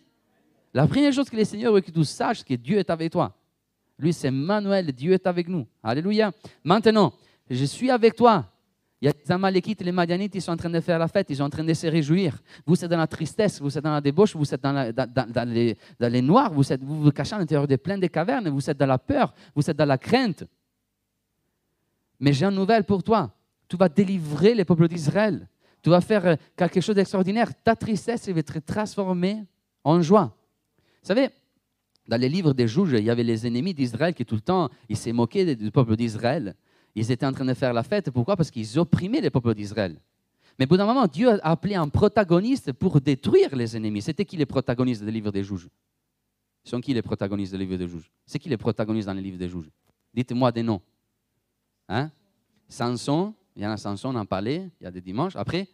[0.73, 3.13] La première chose que les seigneurs veulent que tu saches, c'est que Dieu est avec
[3.13, 3.37] toi.
[3.99, 4.93] Lui, c'est Manuel.
[4.93, 5.67] Dieu est avec nous.
[5.83, 6.33] Alléluia.
[6.65, 7.13] Maintenant,
[7.51, 8.47] je suis avec toi.
[9.03, 11.27] Il y a les Amalekites les Madianites, ils sont en train de faire la fête,
[11.31, 12.39] ils sont en train de se réjouir.
[12.67, 16.53] Vous êtes dans la tristesse, vous êtes dans la débauche, vous êtes dans, les, noirs,
[16.53, 18.99] vous, êtes, vous vous cachez à l'intérieur des plaines des cavernes, vous êtes dans la
[18.99, 20.45] peur, vous êtes dans la crainte.
[22.19, 23.35] Mais j'ai une nouvelle pour toi.
[23.71, 25.49] Tu vas délivrer les peuples d'Israël.
[25.81, 27.51] Tu vas faire euh, quelque chose d'extraordinaire.
[27.63, 29.45] Ta tristesse va être transformée
[29.85, 30.37] en joie.
[31.01, 31.29] Vous savez,
[32.07, 34.69] dans les livres des juges, il y avait les ennemis d'Israël qui tout le temps,
[34.89, 36.57] ils s'est moqués du peuple d'Israël.
[36.97, 38.11] Ils étaient en train de faire la fête.
[38.11, 38.37] Pourquoi?
[38.37, 39.97] Parce qu'ils opprimaient les peuples d'Israël.
[40.59, 44.03] Mais au bout d'un moment, Dieu a appelé un protagoniste pour détruire les ennemis.
[44.03, 45.69] C'était qui les protagonistes du livre des juges?
[46.65, 48.11] Sont qui les protagonistes du livre des juges?
[48.27, 49.71] C'est qui les protagonistes dans le livre des juges?
[50.13, 50.83] Dites-moi des noms.
[51.89, 52.11] Hein?
[52.69, 55.37] Samson, il y en a Samson, on en parlait, il y a des dimanches.
[55.37, 55.69] Après,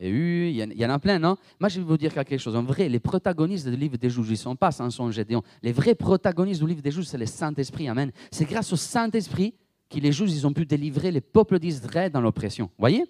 [0.00, 1.36] il y, en a plein, non?
[1.60, 2.56] Moi, je vais vous dire quelque chose.
[2.56, 5.42] En vrai, les protagonistes du livre des juges, ils ne sont pas Samson, Gédéon.
[5.62, 7.88] Les vrais protagonistes du livre des juges, c'est le Saint-Esprit.
[7.88, 8.10] Amen.
[8.30, 9.54] C'est grâce au Saint-Esprit
[9.90, 12.70] que les juges ont pu délivrer les peuples d'Israël dans l'oppression.
[12.78, 13.04] Voyez?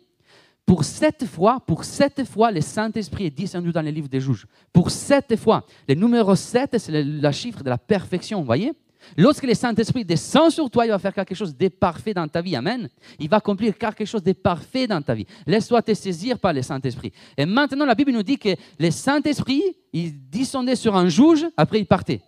[0.67, 4.47] Pour cette fois, pour cette fois, le Saint-Esprit est descendu dans les livres des juges.
[4.73, 5.65] Pour cette fois.
[5.89, 8.43] Le numéro 7, c'est le, chiffre de la perfection.
[8.43, 8.73] Voyez?
[9.17, 12.41] Lorsque le Saint-Esprit descend sur toi, il va faire quelque chose de parfait dans ta
[12.41, 12.57] vie.
[12.57, 12.89] Amen.
[13.19, 15.27] Il va accomplir quelque chose de parfait dans ta vie.
[15.47, 17.13] Laisse-toi te saisir par le Saint-Esprit.
[17.37, 19.63] Et maintenant, la Bible nous dit que le Saint-Esprit,
[19.93, 22.21] il descendait sur un juge, après il partait.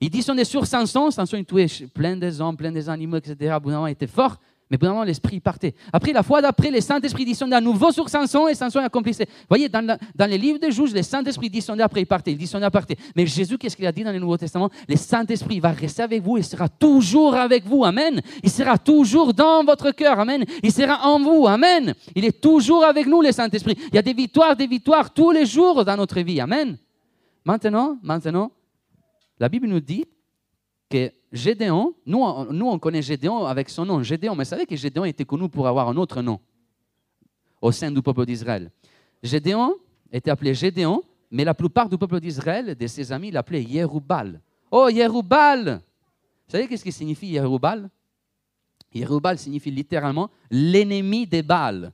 [0.00, 1.10] Il est sur Samson.
[1.10, 3.56] Samson, il tuait plein des hommes, plein des etc.
[3.64, 4.38] Au il était fort.
[4.68, 5.74] Mais pendant l'esprit partait.
[5.92, 9.26] Après, la fois d'après, les Saint-Esprit descendaient à nouveau sur Samson et Samson accomplissait.
[9.26, 9.96] Vous voyez, dans,
[10.28, 12.96] les livres des juges, les Saint-Esprit descendaient après, il partait, il descendait, partait.
[13.14, 14.68] Mais Jésus, qu'est-ce qu'il a dit dans le Nouveau Testament?
[14.88, 17.84] Le Saint-Esprit va rester avec vous, il sera toujours avec vous.
[17.84, 18.20] Amen.
[18.42, 20.18] Il sera toujours dans votre cœur.
[20.18, 20.44] Amen.
[20.62, 21.46] Il sera en vous.
[21.46, 21.94] Amen.
[22.16, 23.76] Il est toujours avec nous, le Saint-Esprit.
[23.92, 26.40] Il y a des victoires, des victoires tous les jours dans notre vie.
[26.40, 26.76] Amen.
[27.44, 28.50] Maintenant, maintenant,
[29.38, 30.04] la Bible nous dit
[30.90, 35.04] que Gédéon, nous, nous on connaît Gédéon avec son nom, Gédéon, mais savez que Gédéon
[35.04, 36.40] était connu pour avoir un autre nom
[37.60, 38.70] au sein du peuple d'Israël.
[39.22, 39.74] Gédéon
[40.12, 44.40] était appelé Gédéon, mais la plupart du peuple d'Israël, de ses amis, l'appelaient Yeroubal.
[44.70, 45.82] Oh, Yeroubal
[46.46, 47.90] Vous savez qu'est-ce que signifie Yeroubal
[48.94, 51.92] Yeroubal signifie littéralement l'ennemi des Baals.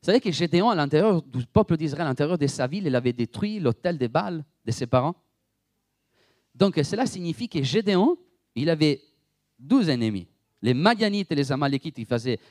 [0.00, 2.94] Vous savez que Gédéon, à l'intérieur du peuple d'Israël, à l'intérieur de sa ville, il
[2.94, 5.14] avait détruit l'hôtel des Baals de ses parents.
[6.54, 8.16] Donc cela signifie que Gédéon,
[8.62, 9.00] il avait
[9.58, 10.26] douze ennemis.
[10.60, 12.06] Les Madianites et les Amalekites qui,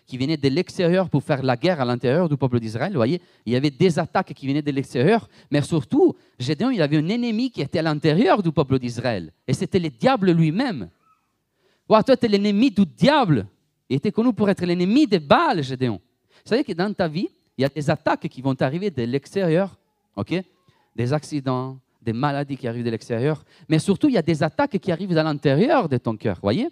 [0.05, 2.93] qui venaient de l'extérieur pour faire la guerre à l'intérieur du peuple d'Israël.
[2.93, 6.81] Vous voyez, il y avait des attaques qui venaient de l'extérieur, mais surtout, Gédéon, il
[6.81, 9.33] avait un ennemi qui était à l'intérieur du peuple d'Israël.
[9.45, 10.89] Et c'était le diable lui-même.
[11.89, 13.45] toi, tu es l'ennemi du diable.
[13.89, 15.99] Il était connu pour être l'ennemi de Baal, Gédéon.
[16.45, 19.03] Vous savez que dans ta vie, il y a des attaques qui vont arriver de
[19.03, 19.77] l'extérieur,
[20.15, 20.41] ok?
[20.95, 24.77] Des accidents, des maladies qui arrivent de l'extérieur, mais surtout, il y a des attaques
[24.77, 26.69] qui arrivent à l'intérieur de ton cœur, voyez?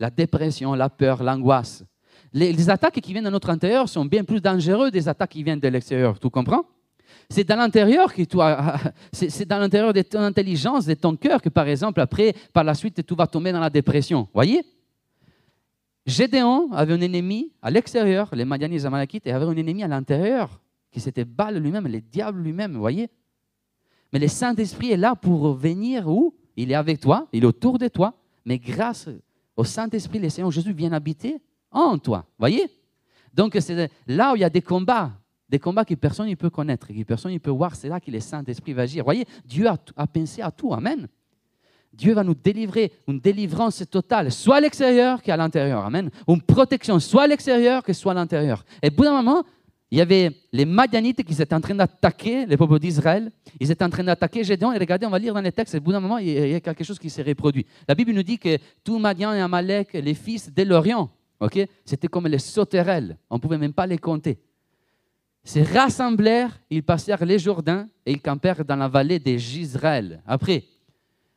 [0.00, 1.84] La dépression, la peur, l'angoisse.
[2.32, 5.60] Les, attaques qui viennent de notre intérieur sont bien plus dangereuses des attaques qui viennent
[5.60, 6.64] de l'extérieur, tu comprends?
[7.30, 8.74] C'est dans l'intérieur que toi,
[9.12, 12.74] c'est dans l'intérieur de ton intelligence, de ton cœur que, par exemple, après, par la
[12.74, 14.28] suite, tu vas tomber dans la dépression.
[14.34, 14.62] Voyez?
[16.06, 19.82] Gédéon avait un ennemi à l'extérieur, les Madianites et les Amalekites, et avait un ennemi
[19.82, 23.08] à l'intérieur, qui s'était Baal lui-même, le diable lui-même, voyez?
[24.14, 26.32] Mais le Saint-Esprit est là pour venir où?
[26.56, 29.08] Il est avec toi, il est autour de toi, mais grâce
[29.56, 32.24] au Saint-Esprit, le Seigneur Jésus vient habiter en toi.
[32.38, 32.70] Voyez?
[33.34, 35.10] Donc c'est là où il y a des combats,
[35.48, 38.08] des combats que personne ne peut connaître, que personne ne peut voir, c'est là que
[38.08, 39.02] le Saint-Esprit va agir.
[39.02, 40.72] Voyez, Dieu a, a pensé à tout.
[40.72, 41.08] Amen.
[41.92, 45.84] Dieu va nous délivrer une délivrance totale, soit à l'extérieur qu'à l'intérieur.
[45.84, 46.08] Amen.
[46.28, 48.64] Une protection, soit à l'extérieur que soit à l'intérieur.
[48.80, 49.42] Et au bout d'un moment,
[49.90, 53.30] il y avait les Madianites qui étaient en train d'attaquer le peuple d'Israël.
[53.60, 54.72] Ils étaient en train d'attaquer Gédéon.
[54.72, 56.60] Et regardez, on va lire dans les textes, au bout d'un moment, il y a
[56.60, 57.64] quelque chose qui s'est reproduit.
[57.86, 62.08] La Bible nous dit que tout Madian et Amalek, les fils de l'Orient, ok, c'était
[62.08, 63.16] comme les sauterelles.
[63.30, 64.38] On ne pouvait même pas les compter.
[65.44, 70.22] Ces rassemblèrent, ils passèrent les Jourdains et ils campèrent dans la vallée des Gisraël.
[70.26, 70.64] Après,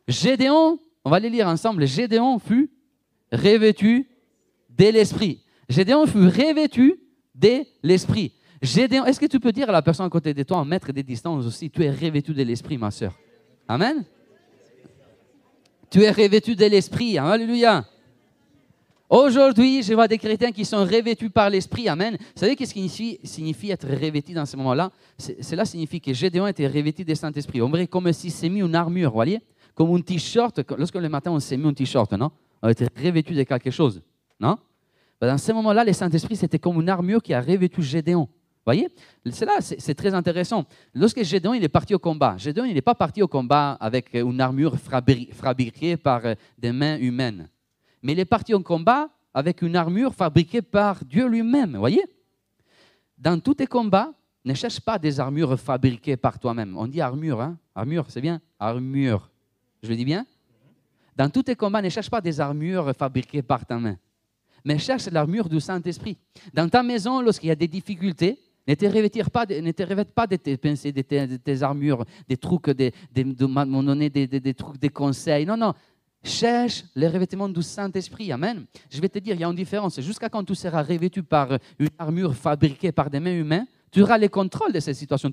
[0.07, 2.71] Gédéon, on va les lire ensemble, Gédéon fut
[3.31, 4.07] revêtu
[4.69, 5.43] de l'esprit.
[5.67, 6.95] Gédéon fut revêtu
[7.39, 8.33] de l'esprit.
[8.61, 10.91] Gédéon, est-ce que tu peux dire à la personne à côté de toi, en mettre
[10.91, 13.13] des distances aussi, tu es revêtu de l'esprit, ma soeur.
[13.67, 14.03] Amen.
[15.89, 17.17] Tu es revêtu de l'esprit.
[17.17, 17.85] Alléluia.
[19.09, 21.87] Aujourd'hui, je vois des chrétiens qui sont revêtus par l'esprit.
[21.87, 22.17] Amen.
[22.19, 22.89] Vous savez ce qui
[23.23, 24.91] signifie, être revêtu dans ce moment-là?
[25.17, 27.61] Cela signifie que Gédéon était revêtu de Saint-Esprit.
[27.61, 29.39] On dirait comme s'il s'est mis une armure, voyez?
[29.75, 30.59] Comme un t-shirt.
[30.77, 32.31] Lorsque le matin, on s'est mis un t-shirt, non?
[32.61, 34.01] On était revêtu de quelque chose,
[34.39, 34.57] non?
[35.19, 38.29] Dans ce moment-là, le Saint-Esprit, c'était comme une armure qui a revêtu Gédéon.
[38.65, 38.89] Voyez?
[39.31, 40.65] C'est là, c'est très intéressant.
[40.93, 44.75] Lorsque Gédéon est parti au combat, Gédéon n'est pas parti au combat avec une armure
[44.77, 47.49] fabriquée par euh, des mains humaines,
[48.01, 52.03] mais il est parti au combat avec une armure fabriquée par Dieu lui-même, voyez?
[53.17, 54.11] Dans tous tes combats,
[54.43, 56.75] ne cherche pas des armures fabriquées par toi-même.
[56.77, 57.57] On dit armure, hein?
[57.73, 58.41] Armure, c'est bien?
[58.59, 59.29] Armure.
[59.81, 60.25] Je le dis bien?
[61.15, 63.97] Dans tous tes combats, ne cherche pas des armures fabriquées par ta main,
[64.67, 66.17] mais cherche l'armure du Saint-Esprit.
[66.53, 69.45] Dans ta maison, lorsqu'il y a des difficultés, ne te pas,
[69.85, 74.53] revête pas de tes pensées, de tes, armures, des trucs, des, de, des, des, des
[74.53, 75.45] trucs, des conseils.
[75.45, 75.73] Non, non.
[76.21, 78.29] Cherche le revêtement du Saint-Esprit.
[78.29, 78.65] Amen.
[78.89, 80.01] Je vais te dire, il y a une différence.
[80.01, 84.17] Jusqu'à quand tu seras revêtu par une armure fabriquée par des mains humaines, tu auras
[84.17, 85.31] le contrôle de cette situation.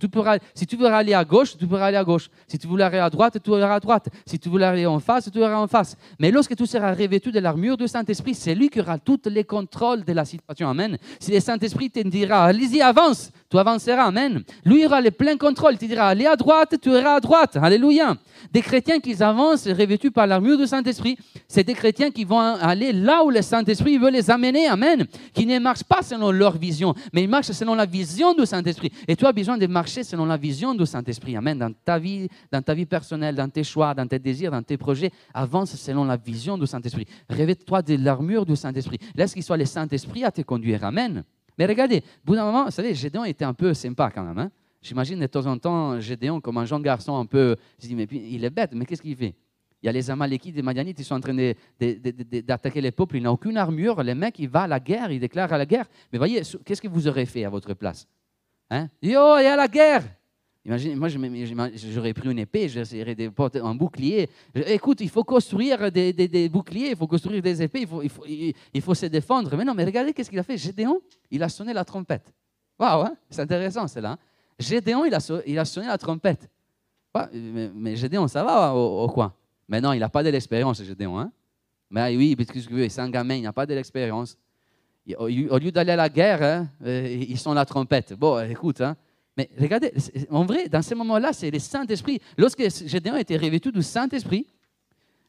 [0.54, 2.30] Si tu veux aller à gauche, tu pourras aller à gauche.
[2.46, 4.08] Si tu veux aller à droite, tu iras à droite.
[4.24, 5.96] Si tu veux aller en face, tu iras en face.
[6.18, 9.44] Mais lorsque tu seras revêtu de l'armure du Saint-Esprit, c'est lui qui aura tous les
[9.44, 10.68] contrôles de la situation.
[10.68, 10.98] Amen.
[11.18, 14.06] Si le Saint-Esprit te dira, allez-y, avance, tu avanceras.
[14.06, 14.42] Amen.
[14.64, 15.74] Lui aura le plein contrôle.
[15.74, 17.56] Il te dira, allez à droite, tu iras à droite.
[17.56, 18.16] Alléluia.
[18.52, 22.92] Des chrétiens qui avancent revêtus par l'armure du Saint-Esprit, c'est des chrétiens qui vont aller
[22.92, 24.66] là où le Saint-Esprit veut les amener.
[24.66, 25.06] Amen.
[25.32, 28.90] Qui ne marchent pas selon leur vision, mais ils marchent selon la vision du Saint-Esprit.
[29.06, 31.36] Et tu as besoin de marcher selon la vision du Saint-Esprit.
[31.36, 31.56] Amen.
[31.56, 34.76] Dans ta vie, dans ta vie personnelle, dans tes choix, dans tes désirs, dans tes
[34.76, 37.06] projets, avance selon la vision du Saint-Esprit.
[37.30, 38.98] Revête-toi de l'armure du Saint-Esprit.
[39.14, 40.84] Laisse qu'il soit le Saint-Esprit à te conduire.
[40.84, 41.22] Amen.
[41.58, 44.38] Mais regardez, au bout d'un moment, vous savez, Gédéon était un peu sympa quand même.
[44.38, 44.50] Hein.
[44.82, 47.56] J'imagine de temps en temps Gédéon comme un jeune garçon un peu.
[47.80, 49.34] Je dis, mais il est bête, mais qu'est-ce qu'il fait?
[49.82, 53.16] Il y a les Amalekites, les Madianites, ils sont en train d'attaquer les peuples.
[53.16, 54.02] Il n'a aucune armure.
[54.02, 55.84] Les mecs, il va à la guerre, il déclare à la guerre.
[56.10, 58.08] Mais voyez, qu'est-ce que vous aurez fait à votre place
[58.70, 58.88] hein?
[59.02, 60.04] Yo, il y a la guerre
[60.66, 61.08] Imaginez, moi,
[61.74, 64.30] j'aurais pris une épée, j'essaierais de porter un bouclier.
[64.54, 67.86] Écoute, il faut construire des, boucliers, il faut construire des épées,
[68.72, 69.54] il faut, se défendre.
[69.56, 70.56] Mais non, mais regardez qu'est-ce qu'il a fait.
[70.56, 72.32] Gédéon, il a sonné la trompette.
[72.78, 73.14] Waouh, hein?
[73.28, 74.12] c'est intéressant, c'est là.
[74.12, 74.18] Hein.
[74.58, 76.48] Gédéon, il a, sonné la trompette.
[77.74, 79.34] Mais, Gédéon, ça va au, coin.
[79.68, 81.18] Mais non, il n'a pas de l'expérience, Gédéon.
[81.18, 81.30] Hein?
[81.90, 84.38] Mais oui, parce que c'est un gamin, il n'a pas de l'expérience.
[85.18, 88.14] Au lieu d'aller à la guerre, hein, euh, ils sont la trompette.
[88.14, 88.96] Bon, écoute, hein,
[89.36, 89.92] mais regardez,
[90.30, 92.20] en vrai, dans ce moment-là, c'est le Saint-Esprit.
[92.38, 94.46] Lorsque Gédéon était revêtu du Saint-Esprit,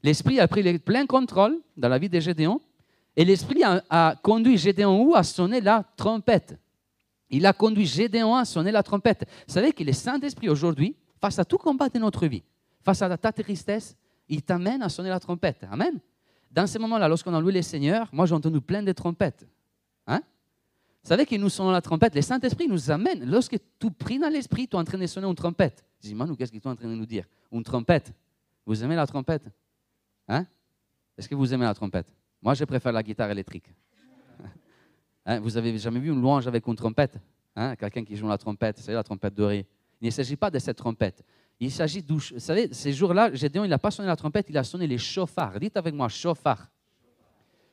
[0.04, 2.62] l'Esprit a pris le plein contrôle dans la vie de Gédéon,
[3.15, 6.58] et l'Esprit a, conduit Gédéon où à sonner la trompette.
[7.30, 9.26] Il a conduit Gédéon à sonner la trompette.
[9.48, 12.44] Vous savez que le Saint-Esprit aujourd'hui, face à tout combat de notre vie,
[12.84, 13.96] face à ta tristesse,
[14.30, 15.65] il t'amène à sonner la trompette.
[15.72, 16.00] Amen.
[16.52, 19.48] Dans ce moment-là, lorsqu'on a loué le Seigneur, moi j'ai entendu plein de trompettes.
[20.06, 20.22] Hein?
[21.06, 22.15] Vous savez qu'ils nous sonnent la trompette.
[22.15, 23.30] Le Saint-Esprit nous amène.
[23.30, 25.86] Lorsque tu pries dans l'Esprit, tu es en train de sonner une trompette.
[26.02, 27.26] Je dis, Manu, qu'est-ce que tu es en train de nous dire?
[27.52, 28.12] Une trompette.
[28.65, 29.48] Vous aimez la trompette?
[30.28, 30.48] Hein?
[31.15, 32.08] Est-ce que vous aimez la trompette?
[32.41, 33.68] Moi, je préfère la guitare électrique.
[35.28, 35.39] Hein?
[35.41, 37.20] Vous avez jamais vu une louange avec une trompette?
[37.56, 37.76] Hein?
[37.76, 39.68] Quelqu'un qui joue la trompette, c'est la trompette dorée.
[40.02, 41.24] Il ne s'agit pas de cette trompette.
[41.60, 44.63] Il s'agit Vous savez, ces jours-là, Gédéon, il n'a pas sonné la trompette, il a
[44.63, 45.60] sonné les chauffards.
[45.60, 46.68] Dites avec moi, chauffard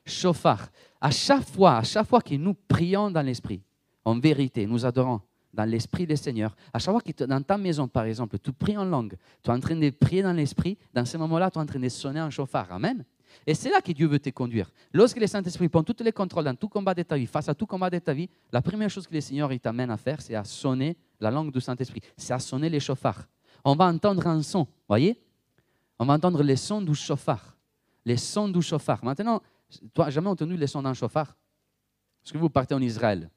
[0.05, 0.69] chauffard.
[0.99, 3.61] À chaque fois, à chaque fois que nous prions dans l'esprit,
[4.05, 5.21] en vérité, nous adorons
[5.53, 6.55] dans l'esprit du Seigneur.
[6.73, 9.53] À chaque fois que dans ta maison, par exemple, tu pries en langue, tu es
[9.53, 12.19] en train de prier dans l'esprit, dans ce moment-là, tu es en train de sonner
[12.19, 12.71] un chauffard.
[12.71, 13.05] Amen.
[13.45, 14.69] Et c'est là que Dieu veut te conduire.
[14.91, 17.55] Lorsque le Saint-Esprit prend tous les contrôles dans tout combat de ta vie, face à
[17.55, 20.35] tout combat de ta vie, la première chose que le Seigneur t'amène à faire, c'est
[20.35, 22.01] à sonner la langue du Saint-Esprit.
[22.15, 23.27] C'est à sonner les chauffards.
[23.65, 25.19] On va entendre un son, voyez?
[25.97, 27.55] On va entendre les sons du chauffard.
[28.05, 29.03] Les sons du chauffard.
[29.03, 29.41] Maintenant,
[29.97, 31.35] n'as jamais entendu les sons d'un chauffard
[32.23, 33.29] Est-ce que vous partez en Israël?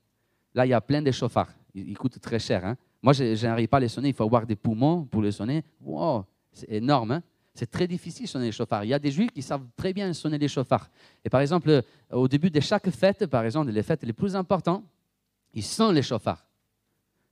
[0.54, 1.52] Là, il y a plein de chauffards.
[1.74, 2.64] Ils, coûtent très cher.
[2.64, 2.76] Hein?
[3.02, 4.08] Moi, je n'arrive pas à les sonner.
[4.08, 5.62] Il faut avoir des poumons pour les sonner.
[5.82, 7.12] Wow, c'est énorme.
[7.12, 7.22] Hein?
[7.54, 8.84] C'est très difficile de sonner les chauffards.
[8.84, 10.88] Il y a des juifs qui savent très bien sonner les chauffards.
[11.24, 14.34] Et par exemple, euh, au début de chaque fête, par exemple, les fêtes les plus
[14.34, 14.84] importantes,
[15.52, 16.44] ils sonnent les chauffards.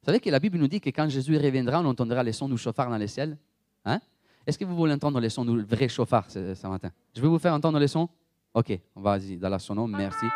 [0.03, 2.49] Vous savez que la Bible nous dit que quand Jésus reviendra, on entendra les sons
[2.49, 3.39] du chauffard dans les ciels.
[3.87, 4.01] Hein?
[4.47, 6.91] Est-ce que vous voulez entendre les sons du vrai chauffard ce matin?
[7.15, 8.09] Je vais vous faire entendre les sons
[8.57, 10.27] Ok, on va y dans la sono, merci.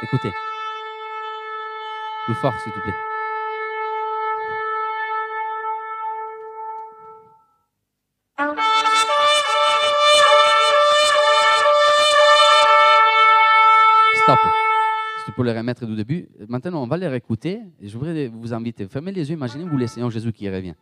[0.00, 0.30] Écoutez.
[2.26, 2.94] Plus fort, s'il te plaît.
[14.22, 14.38] Stop.
[15.18, 16.28] Si tu peux les remettre du début.
[16.48, 17.62] Maintenant, on va les réécouter.
[17.80, 18.86] Et je voudrais vous inviter.
[18.86, 20.74] Fermez les yeux, imaginez-vous le Seigneur Jésus qui revient.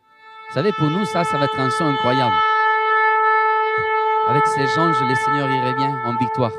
[0.49, 2.35] Vous savez, pour nous, ça, ça va être un son incroyable.
[4.27, 6.51] Avec ces anges, le Seigneur y revient en victoire.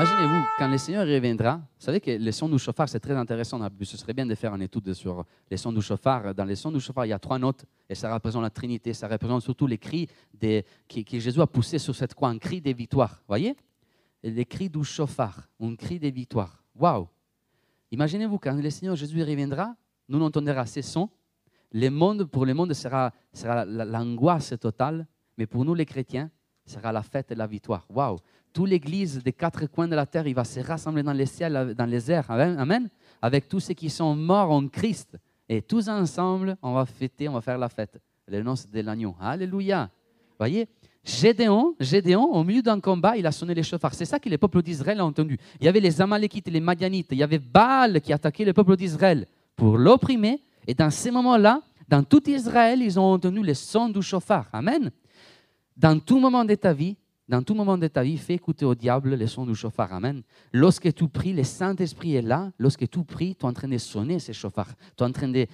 [0.00, 3.60] Imaginez-vous, quand le Seigneur reviendra, vous savez que les sons du chauffard, c'est très intéressant.
[3.82, 6.34] Ce serait bien de faire une étude sur les sons du chauffard.
[6.34, 8.94] Dans les sons du chauffard, il y a trois notes et ça représente la Trinité.
[8.94, 10.08] Ça représente surtout les cris
[10.40, 13.22] que, Jésus a poussés sur cette croix, un cri de victoire.
[13.28, 13.54] Voyez?
[14.22, 16.64] Les cris du chauffard, un cri de victoire.
[16.74, 17.06] Waouh
[17.90, 19.76] Imaginez-vous, quand le Seigneur Jésus reviendra,
[20.08, 21.10] nous entendrons ces sons.
[21.72, 26.30] Le monde, pour le monde, sera, sera l'angoisse totale, mais pour nous, les chrétiens,
[26.64, 27.84] sera la fête et la victoire.
[27.90, 28.16] Waouh
[28.52, 31.74] Toute l'Église des quatre coins de la terre, il va se rassembler dans les ciels,
[31.76, 32.30] dans les airs.
[32.30, 32.88] Amen.
[33.22, 35.16] Avec tous ceux qui sont morts en Christ.
[35.48, 38.00] Et tous ensemble, on va fêter, on va faire la fête.
[38.26, 39.16] Le nom de l'agneau.
[39.20, 39.90] Alléluia.
[40.38, 40.68] Voyez
[41.02, 43.94] Gédéon, Gédéon, au milieu d'un combat, il a sonné les chauffards.
[43.94, 45.38] C'est ça que les peuples d'Israël ont entendu.
[45.58, 48.76] Il y avait les Amalekites, les Madianites, il y avait Baal qui attaquait le peuple
[48.76, 50.42] d'Israël pour l'opprimer.
[50.66, 54.46] Et dans ces moments-là, dans tout Israël, ils ont entendu les sons du chauffard.
[54.52, 54.90] Amen.
[55.76, 56.96] Dans tout moment de ta vie,
[57.30, 59.92] dans tout moment de ta vie, fais écouter au diable les sons du chauffard.
[59.92, 60.22] Amen.
[60.52, 62.50] Lorsque tu pries, le Saint-Esprit est là.
[62.58, 64.74] Lorsque tu pries, tu es en train de sonner ces chauffards.
[64.96, 65.46] Tu es en train de,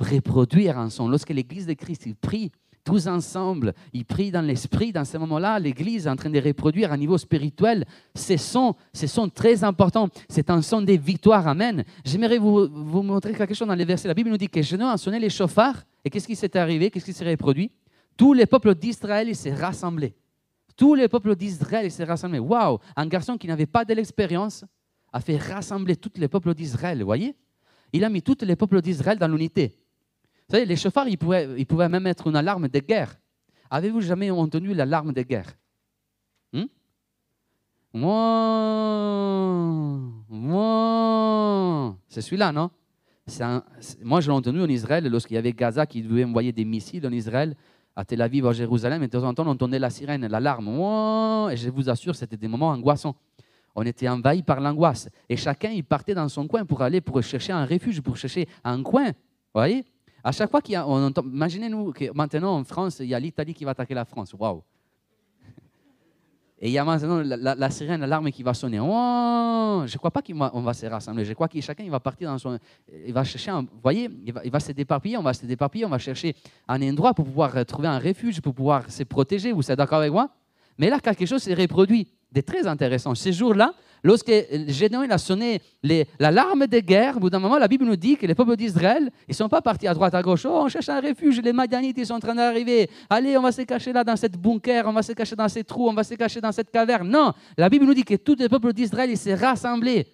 [0.00, 1.08] reproduire un son.
[1.08, 2.50] Lorsque l'Église de Christ prie,
[2.82, 4.92] tous ensemble, ils prient dans l'esprit.
[4.92, 9.06] Dans ce moment-là, l'Église est en train de reproduire à niveau spirituel ces sons, ces
[9.06, 10.08] sons très importants.
[10.28, 11.46] C'est un son des victoires.
[11.46, 11.84] Amen.
[12.04, 14.08] J'aimerais vous, montrer quelque chose dans les versets.
[14.08, 15.84] La Bible nous dit que Génon a sonné les chauffards.
[16.04, 16.90] Et qu'est-ce qui s'est arrivé?
[16.90, 17.70] Qu'est-ce qui s'est reproduit?
[18.16, 20.16] Tous les peuples d'Israël s'est rassemblés.
[20.76, 22.38] Tous les peuples d'Israël s'est rassemblés.
[22.38, 24.64] Waouh Un garçon qui n'avait pas de l'expérience
[25.12, 26.98] a fait rassembler tous les peuples d'Israël.
[26.98, 27.34] Vous voyez?
[27.92, 29.78] Il a mis tous les peuples d'Israël dans l'unité.
[30.48, 33.18] Vous savez, les chauffards, ils pouvaient, même mettre une alarme de guerre.
[33.70, 35.56] Avez-vous jamais entendu l'alarme de guerre?
[40.38, 42.70] Moi, c'est celui-là, non?
[44.02, 47.06] Moi, je l'ai entendu en Israël lorsqu'il y avait Gaza qui devait envoyer des missiles
[47.06, 47.56] en Israël
[47.96, 50.68] à Tel Aviv, à Jérusalem, et de temps en temps, on entendait la sirène, l'alarme.
[51.50, 53.16] Et je vous assure, c'était des moments angoissants.
[53.74, 55.08] On était envahi par l'angoisse.
[55.28, 58.46] Et chacun, il partait dans son coin pour aller pour chercher un refuge, pour chercher
[58.62, 59.06] un coin.
[59.06, 59.12] Vous
[59.54, 59.84] voyez?
[60.22, 63.54] À chaque fois qu'il y entend, imaginez-nous que maintenant en France, il y a l'Italie
[63.54, 64.34] qui va attaquer la France.
[64.34, 64.62] Waouh
[66.58, 68.80] et il y a maintenant la, sirène, l'alarme qui va sonner.
[68.80, 71.24] Oh, je ne crois pas qu'on va, va se rassembler.
[71.24, 72.58] Je crois que chacun il va partir dans son.
[73.06, 73.60] Il va chercher un.
[73.60, 76.34] Vous voyez, il va, il va se déparpiller, on va se déparpiller, on va chercher
[76.66, 79.52] un endroit pour pouvoir trouver un refuge, pour pouvoir se protéger.
[79.52, 80.30] Vous êtes d'accord avec moi?
[80.78, 83.14] Mais là, quelque chose s'est reproduit de très intéressant.
[83.14, 83.72] Ces jours-là,
[84.02, 84.32] lorsque
[84.68, 85.60] Gédéon a sonné
[86.18, 89.10] l'alarme de guerre, au bout d'un moment, la Bible nous dit que les peuples d'Israël,
[89.26, 90.44] ils ne sont pas partis à droite, à gauche.
[90.44, 92.90] Oh, on cherche un refuge, les Madianites, ils sont en train d'arriver.
[93.08, 95.64] Allez, on va se cacher là dans cette bunker, on va se cacher dans ces
[95.64, 97.08] trous, on va se cacher dans cette caverne.
[97.08, 100.06] Non, la Bible nous dit que tous les peuples d'Israël, s'est rassemblés.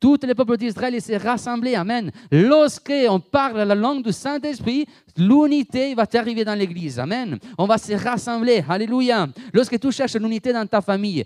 [0.00, 1.74] Tous les peuples d'Israël s'est rassemblés.
[1.74, 2.12] Amen.
[2.30, 7.00] Lorsqu'on parle la langue du Saint-Esprit, l'unité va t'arriver dans l'Église.
[7.00, 7.36] Amen.
[7.58, 8.64] On va se rassembler.
[8.68, 9.26] Alléluia.
[9.52, 11.24] Lorsque tu cherches l'unité dans ta famille,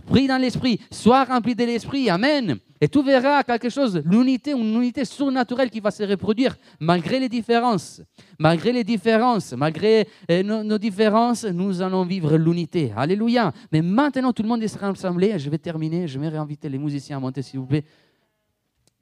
[0.00, 2.08] prie dans l'Esprit, sois rempli de l'Esprit.
[2.10, 2.58] Amen.
[2.80, 7.28] Et tu verras quelque chose, l'unité, une unité surnaturelle qui va se reproduire malgré les
[7.28, 8.02] différences.
[8.38, 12.92] Malgré les différences, malgré nos, nos, différences, nous allons vivre l'unité.
[12.94, 13.52] Alléluia.
[13.72, 15.38] Mais maintenant, tout le monde est rassemblé.
[15.38, 16.06] Je vais terminer.
[16.06, 17.84] Je vais réinviter les musiciens à monter, s'il vous plaît.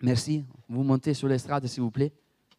[0.01, 0.45] Merci.
[0.69, 2.13] Vous montez sur l'estrade, s'il vous plaît.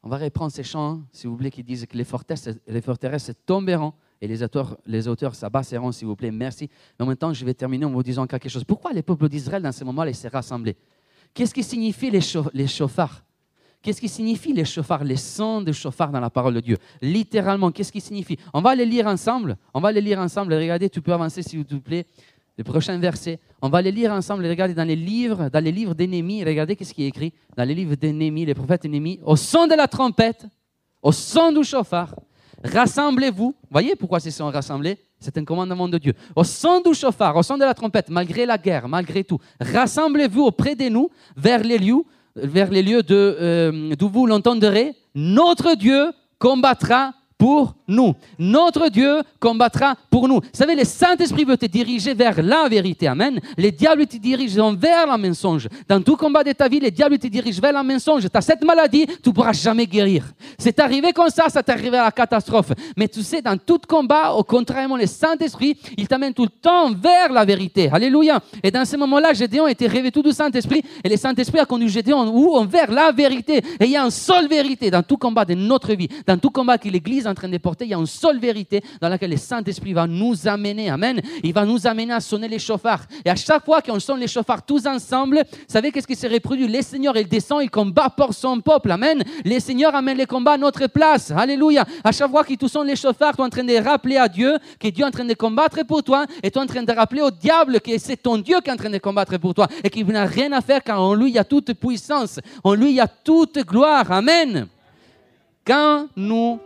[0.06, 3.92] On va reprendre ces chants, s'il vous plaît, qui disent que les forteresses, tomberont
[4.22, 5.02] et les auteurs, les
[5.34, 6.30] s'abaisseront, s'il vous plaît.
[6.30, 6.70] Merci.
[7.00, 8.64] Mais en même temps, je vais terminer en vous disant quelque chose.
[8.64, 10.78] Pourquoi les peuples d'Israël, dans ce moment-là, s'est rassemblés
[11.34, 12.22] Qu'est-ce qui signifie les,
[12.68, 13.24] chauffards?
[13.82, 16.78] Qu'est-ce qui signifie les chauffards, les sons de chauffards dans la parole de Dieu?
[17.02, 18.38] Littéralement, qu'est-ce qui signifie?
[18.54, 19.58] On va les lire ensemble.
[19.74, 20.54] On va les lire ensemble.
[20.54, 22.06] Regardez, tu peux avancer, s'il vous plaît.
[22.58, 23.40] Le prochain verset.
[23.62, 24.46] On va les lire ensemble.
[24.46, 26.44] Regardez dans les livres, dans les livres d'ennemis.
[26.44, 29.20] Regardez qu'est-ce qui est écrit dans les livres d'ennemis, les prophètes ennemis.
[29.24, 30.46] Au son de la trompette,
[31.02, 32.16] au son du chauffard,
[32.64, 33.54] rassemblez-vous.
[33.70, 34.98] Voyez pourquoi ces sont rassemblés?
[35.20, 36.14] C'est un commandement de Dieu.
[36.36, 40.44] Au son du chauffard, au son de la trompette, malgré la guerre, malgré tout, rassemblez-vous
[40.44, 42.04] auprès de nous vers les lieux,
[42.36, 44.96] vers les lieux euh, d'où vous l'entendrez.
[45.14, 48.16] Notre Dieu combattra pour nous.
[48.40, 50.36] Notre Dieu combattra pour nous.
[50.36, 53.08] Vous savez, le Saint-Esprit veut te diriger vers la vérité.
[53.08, 53.40] Amen.
[53.58, 55.68] Les diables te dirigent vers la mensonge.
[55.88, 58.24] Dans tout combat de ta vie, les diables te dirigent vers la mensonge.
[58.24, 60.24] Tu as cette maladie, tu ne pourras jamais guérir.
[60.58, 62.72] C'est arrivé comme ça, ça t'est arrivé à la catastrophe.
[62.96, 66.92] Mais tu sais, dans tout combat, au contrairement, le Saint-Esprit, il t'amène tout le temps
[66.92, 67.90] vers la vérité.
[67.92, 68.40] Alléluia.
[68.64, 72.34] Et dans ce moment-là, Gédéon était revêtu du Saint-Esprit et le Saint-Esprit a conduit Gédéon
[72.34, 73.58] où vers la vérité.
[73.80, 76.50] Et il y a une seule vérité dans tout combat de notre vie, dans tout
[76.50, 77.86] combat que l'Église en train de porter.
[77.86, 80.90] Il y a une seule vérité dans laquelle le Saint-Esprit va nous amener.
[80.90, 81.22] Amen.
[81.44, 83.06] Il va nous amener à sonner les chauffards.
[83.24, 86.28] Et à chaque fois qu'on sonne les chauffards tous ensemble, vous savez qu'est-ce qui se
[86.28, 86.68] reproduit?
[86.68, 88.92] Les Seigneurs, il descend, il combat pour son peuple.
[88.92, 89.24] Amen.
[89.44, 91.32] Les Seigneurs amènent les combats à notre place.
[91.32, 91.86] Alléluia.
[92.04, 94.58] À chaque fois tu sonnes les chauffards, tu es en train de rappeler à Dieu
[94.80, 96.26] que Dieu est en train de combattre pour toi.
[96.42, 98.74] Et tu es en train de rappeler au diable que c'est ton Dieu qui est
[98.74, 99.68] en train de combattre pour toi.
[99.84, 102.40] Et qu'il n'a rien à faire car en lui, il y a toute puissance.
[102.64, 104.12] En lui, il y a toute gloire.
[104.12, 104.68] Amen.
[105.66, 106.60] Quand nous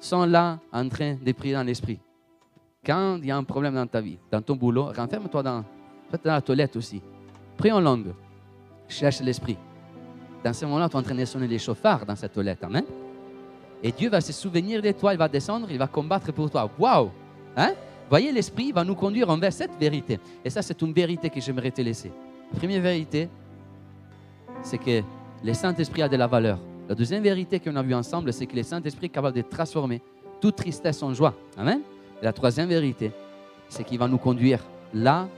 [0.00, 1.98] sont là en train de prier dans l'esprit.
[2.84, 5.64] Quand il y a un problème dans ta vie, dans ton boulot, renferme-toi dans,
[6.12, 7.02] dans la toilette aussi.
[7.56, 8.14] Prie en langue.
[8.88, 9.58] Cherche l'esprit.
[10.42, 12.64] Dans ce moment-là, tu es en train de sonner les chauffards dans cette toilette.
[12.64, 12.84] Amen.
[13.82, 16.70] Et Dieu va se souvenir de toi, il va descendre, il va combattre pour toi.
[16.78, 17.10] Waouh!
[17.56, 17.72] Hein?
[18.08, 20.18] Voyez, l'esprit va nous conduire envers cette vérité.
[20.44, 22.10] Et ça, c'est une vérité que j'aimerais te laisser.
[22.52, 23.28] La première vérité,
[24.62, 25.02] c'est que
[25.44, 26.58] le Saint-Esprit a de la valeur.
[26.90, 30.02] La deuxième vérité qu'on a vue ensemble, c'est que le Saint-Esprit est capable de transformer
[30.40, 31.34] toute tristesse en joie.
[31.56, 31.82] Amen.
[32.20, 33.12] Et la troisième vérité,
[33.68, 34.58] c'est qu'il va nous conduire
[34.92, 35.28] là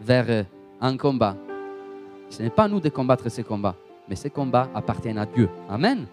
[0.00, 0.44] vers euh,
[0.80, 1.36] un combat.
[2.30, 3.74] Ce n'est pas à nous de combattre ces combats,
[4.08, 5.48] mais ces combats appartiennent à Dieu.
[5.68, 6.06] Amen.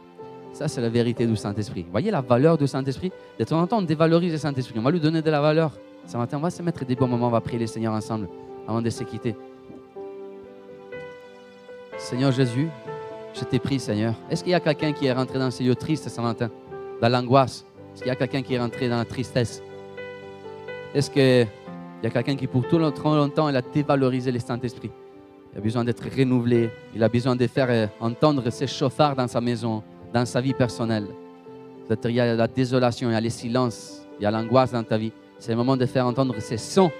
[0.52, 1.86] Ça, c'est la vérité du Saint-Esprit.
[1.92, 4.80] Voyez la valeur du Saint-Esprit De temps en temps, on dévalorise le Saint-Esprit.
[4.80, 5.78] On va lui donner de la valeur.
[6.08, 8.28] Ce matin, on va se mettre des bons moments, on va prier le Seigneur ensemble
[8.68, 9.36] avant de se quitter.
[12.00, 12.68] Seigneur Jésus,
[13.34, 14.14] je t'ai pris, Seigneur.
[14.30, 16.50] Est-ce qu'il y a quelqu'un qui est rentré dans ces lieux tristes ce matin,
[17.02, 17.66] dans l'angoisse?
[17.94, 19.62] Est-ce qu'il y a quelqu'un qui est rentré dans la tristesse?
[20.94, 21.48] Est-ce qu'il
[22.04, 24.92] y a quelqu'un qui, pour tout longtemps, il a dévalorisé le Saint-Esprit?
[25.54, 26.70] Il a besoin d'être renouvelé.
[26.96, 30.54] Il a besoin de faire euh, entendre ses chauffards dans sa maison, dans sa vie
[30.54, 31.08] personnelle.
[32.06, 34.84] Il y a la désolation, il y a le silence, il y a l'angoisse dans
[34.84, 35.12] ta vie.
[35.40, 36.92] C'est le moment de faire entendre ces sons,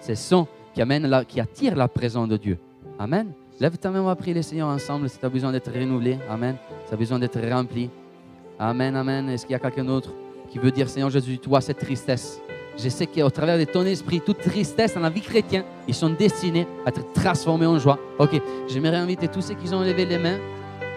[0.00, 2.58] ces sons qui, amènent qui attirent la présence de Dieu.
[2.98, 3.32] Amen.
[3.60, 6.16] Lève ta main, on va prier les Seigneurs ensemble si tu as besoin d'être renouvelé.
[6.30, 6.56] Amen.
[6.84, 7.90] Si tu as besoin d'être rempli.
[8.56, 9.28] Amen, amen.
[9.30, 10.10] Est-ce qu'il y a quelqu'un d'autre
[10.48, 12.40] qui veut dire, Seigneur Jésus, toi, cette tristesse?
[12.76, 16.10] Je sais qu'au travers de ton esprit, toute tristesse dans la vie chrétienne, ils sont
[16.10, 17.98] destinés à être transformés en joie.
[18.20, 20.38] Ok, j'aimerais inviter tous ceux qui ont levé les mains,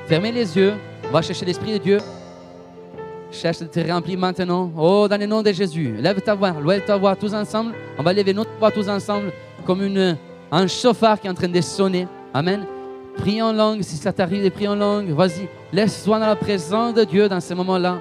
[0.06, 0.76] fermez les yeux,
[1.10, 1.98] on va chercher l'Esprit de Dieu.
[3.32, 4.72] Cherche de te remplir maintenant.
[4.78, 7.74] Oh, dans le nom de Jésus, lève ta voix, lève ta voix tous ensemble.
[7.98, 9.32] On va lever notre voix tous ensemble
[9.66, 10.18] comme une,
[10.52, 12.08] un chauffard qui est en train de sonner.
[12.34, 12.66] Amen.
[13.18, 16.94] Prie en langue, si ça t'arrive de prier en langue, vas-y, laisse-toi dans la présence
[16.94, 18.00] de Dieu dans ce moment-là.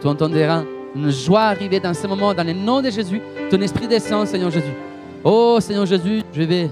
[0.00, 0.62] Tu entendras
[0.94, 3.20] une joie arriver dans ce moment, dans le nom de Jésus.
[3.50, 4.74] Ton esprit descend, Seigneur Jésus.
[5.24, 6.70] Oh, Seigneur Jésus, je vais,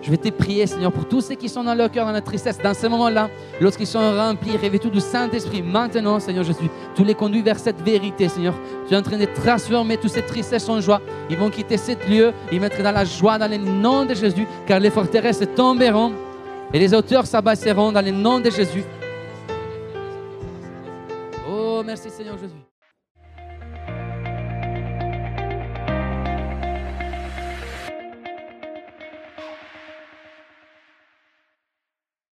[0.00, 2.20] je vais te prier, Seigneur, pour tous ceux qui sont dans leur cœur, dans la
[2.20, 3.28] tristesse, dans ce moment-là,
[3.60, 5.62] lorsqu'ils sont remplis, revêtus du Saint-Esprit.
[5.62, 8.54] Maintenant, Seigneur Jésus, tu les conduis vers cette vérité, Seigneur.
[8.86, 11.00] Tu es en train de transformer toutes ces tristesses en joie.
[11.28, 14.46] Ils vont quitter ce lieu, ils mettront dans la joie, dans le nom de Jésus,
[14.66, 16.12] car les forteresses tomberont
[16.72, 18.84] et les auteurs s'abaisseront dans le nom de Jésus.
[21.50, 22.67] Oh, merci, Seigneur Jésus.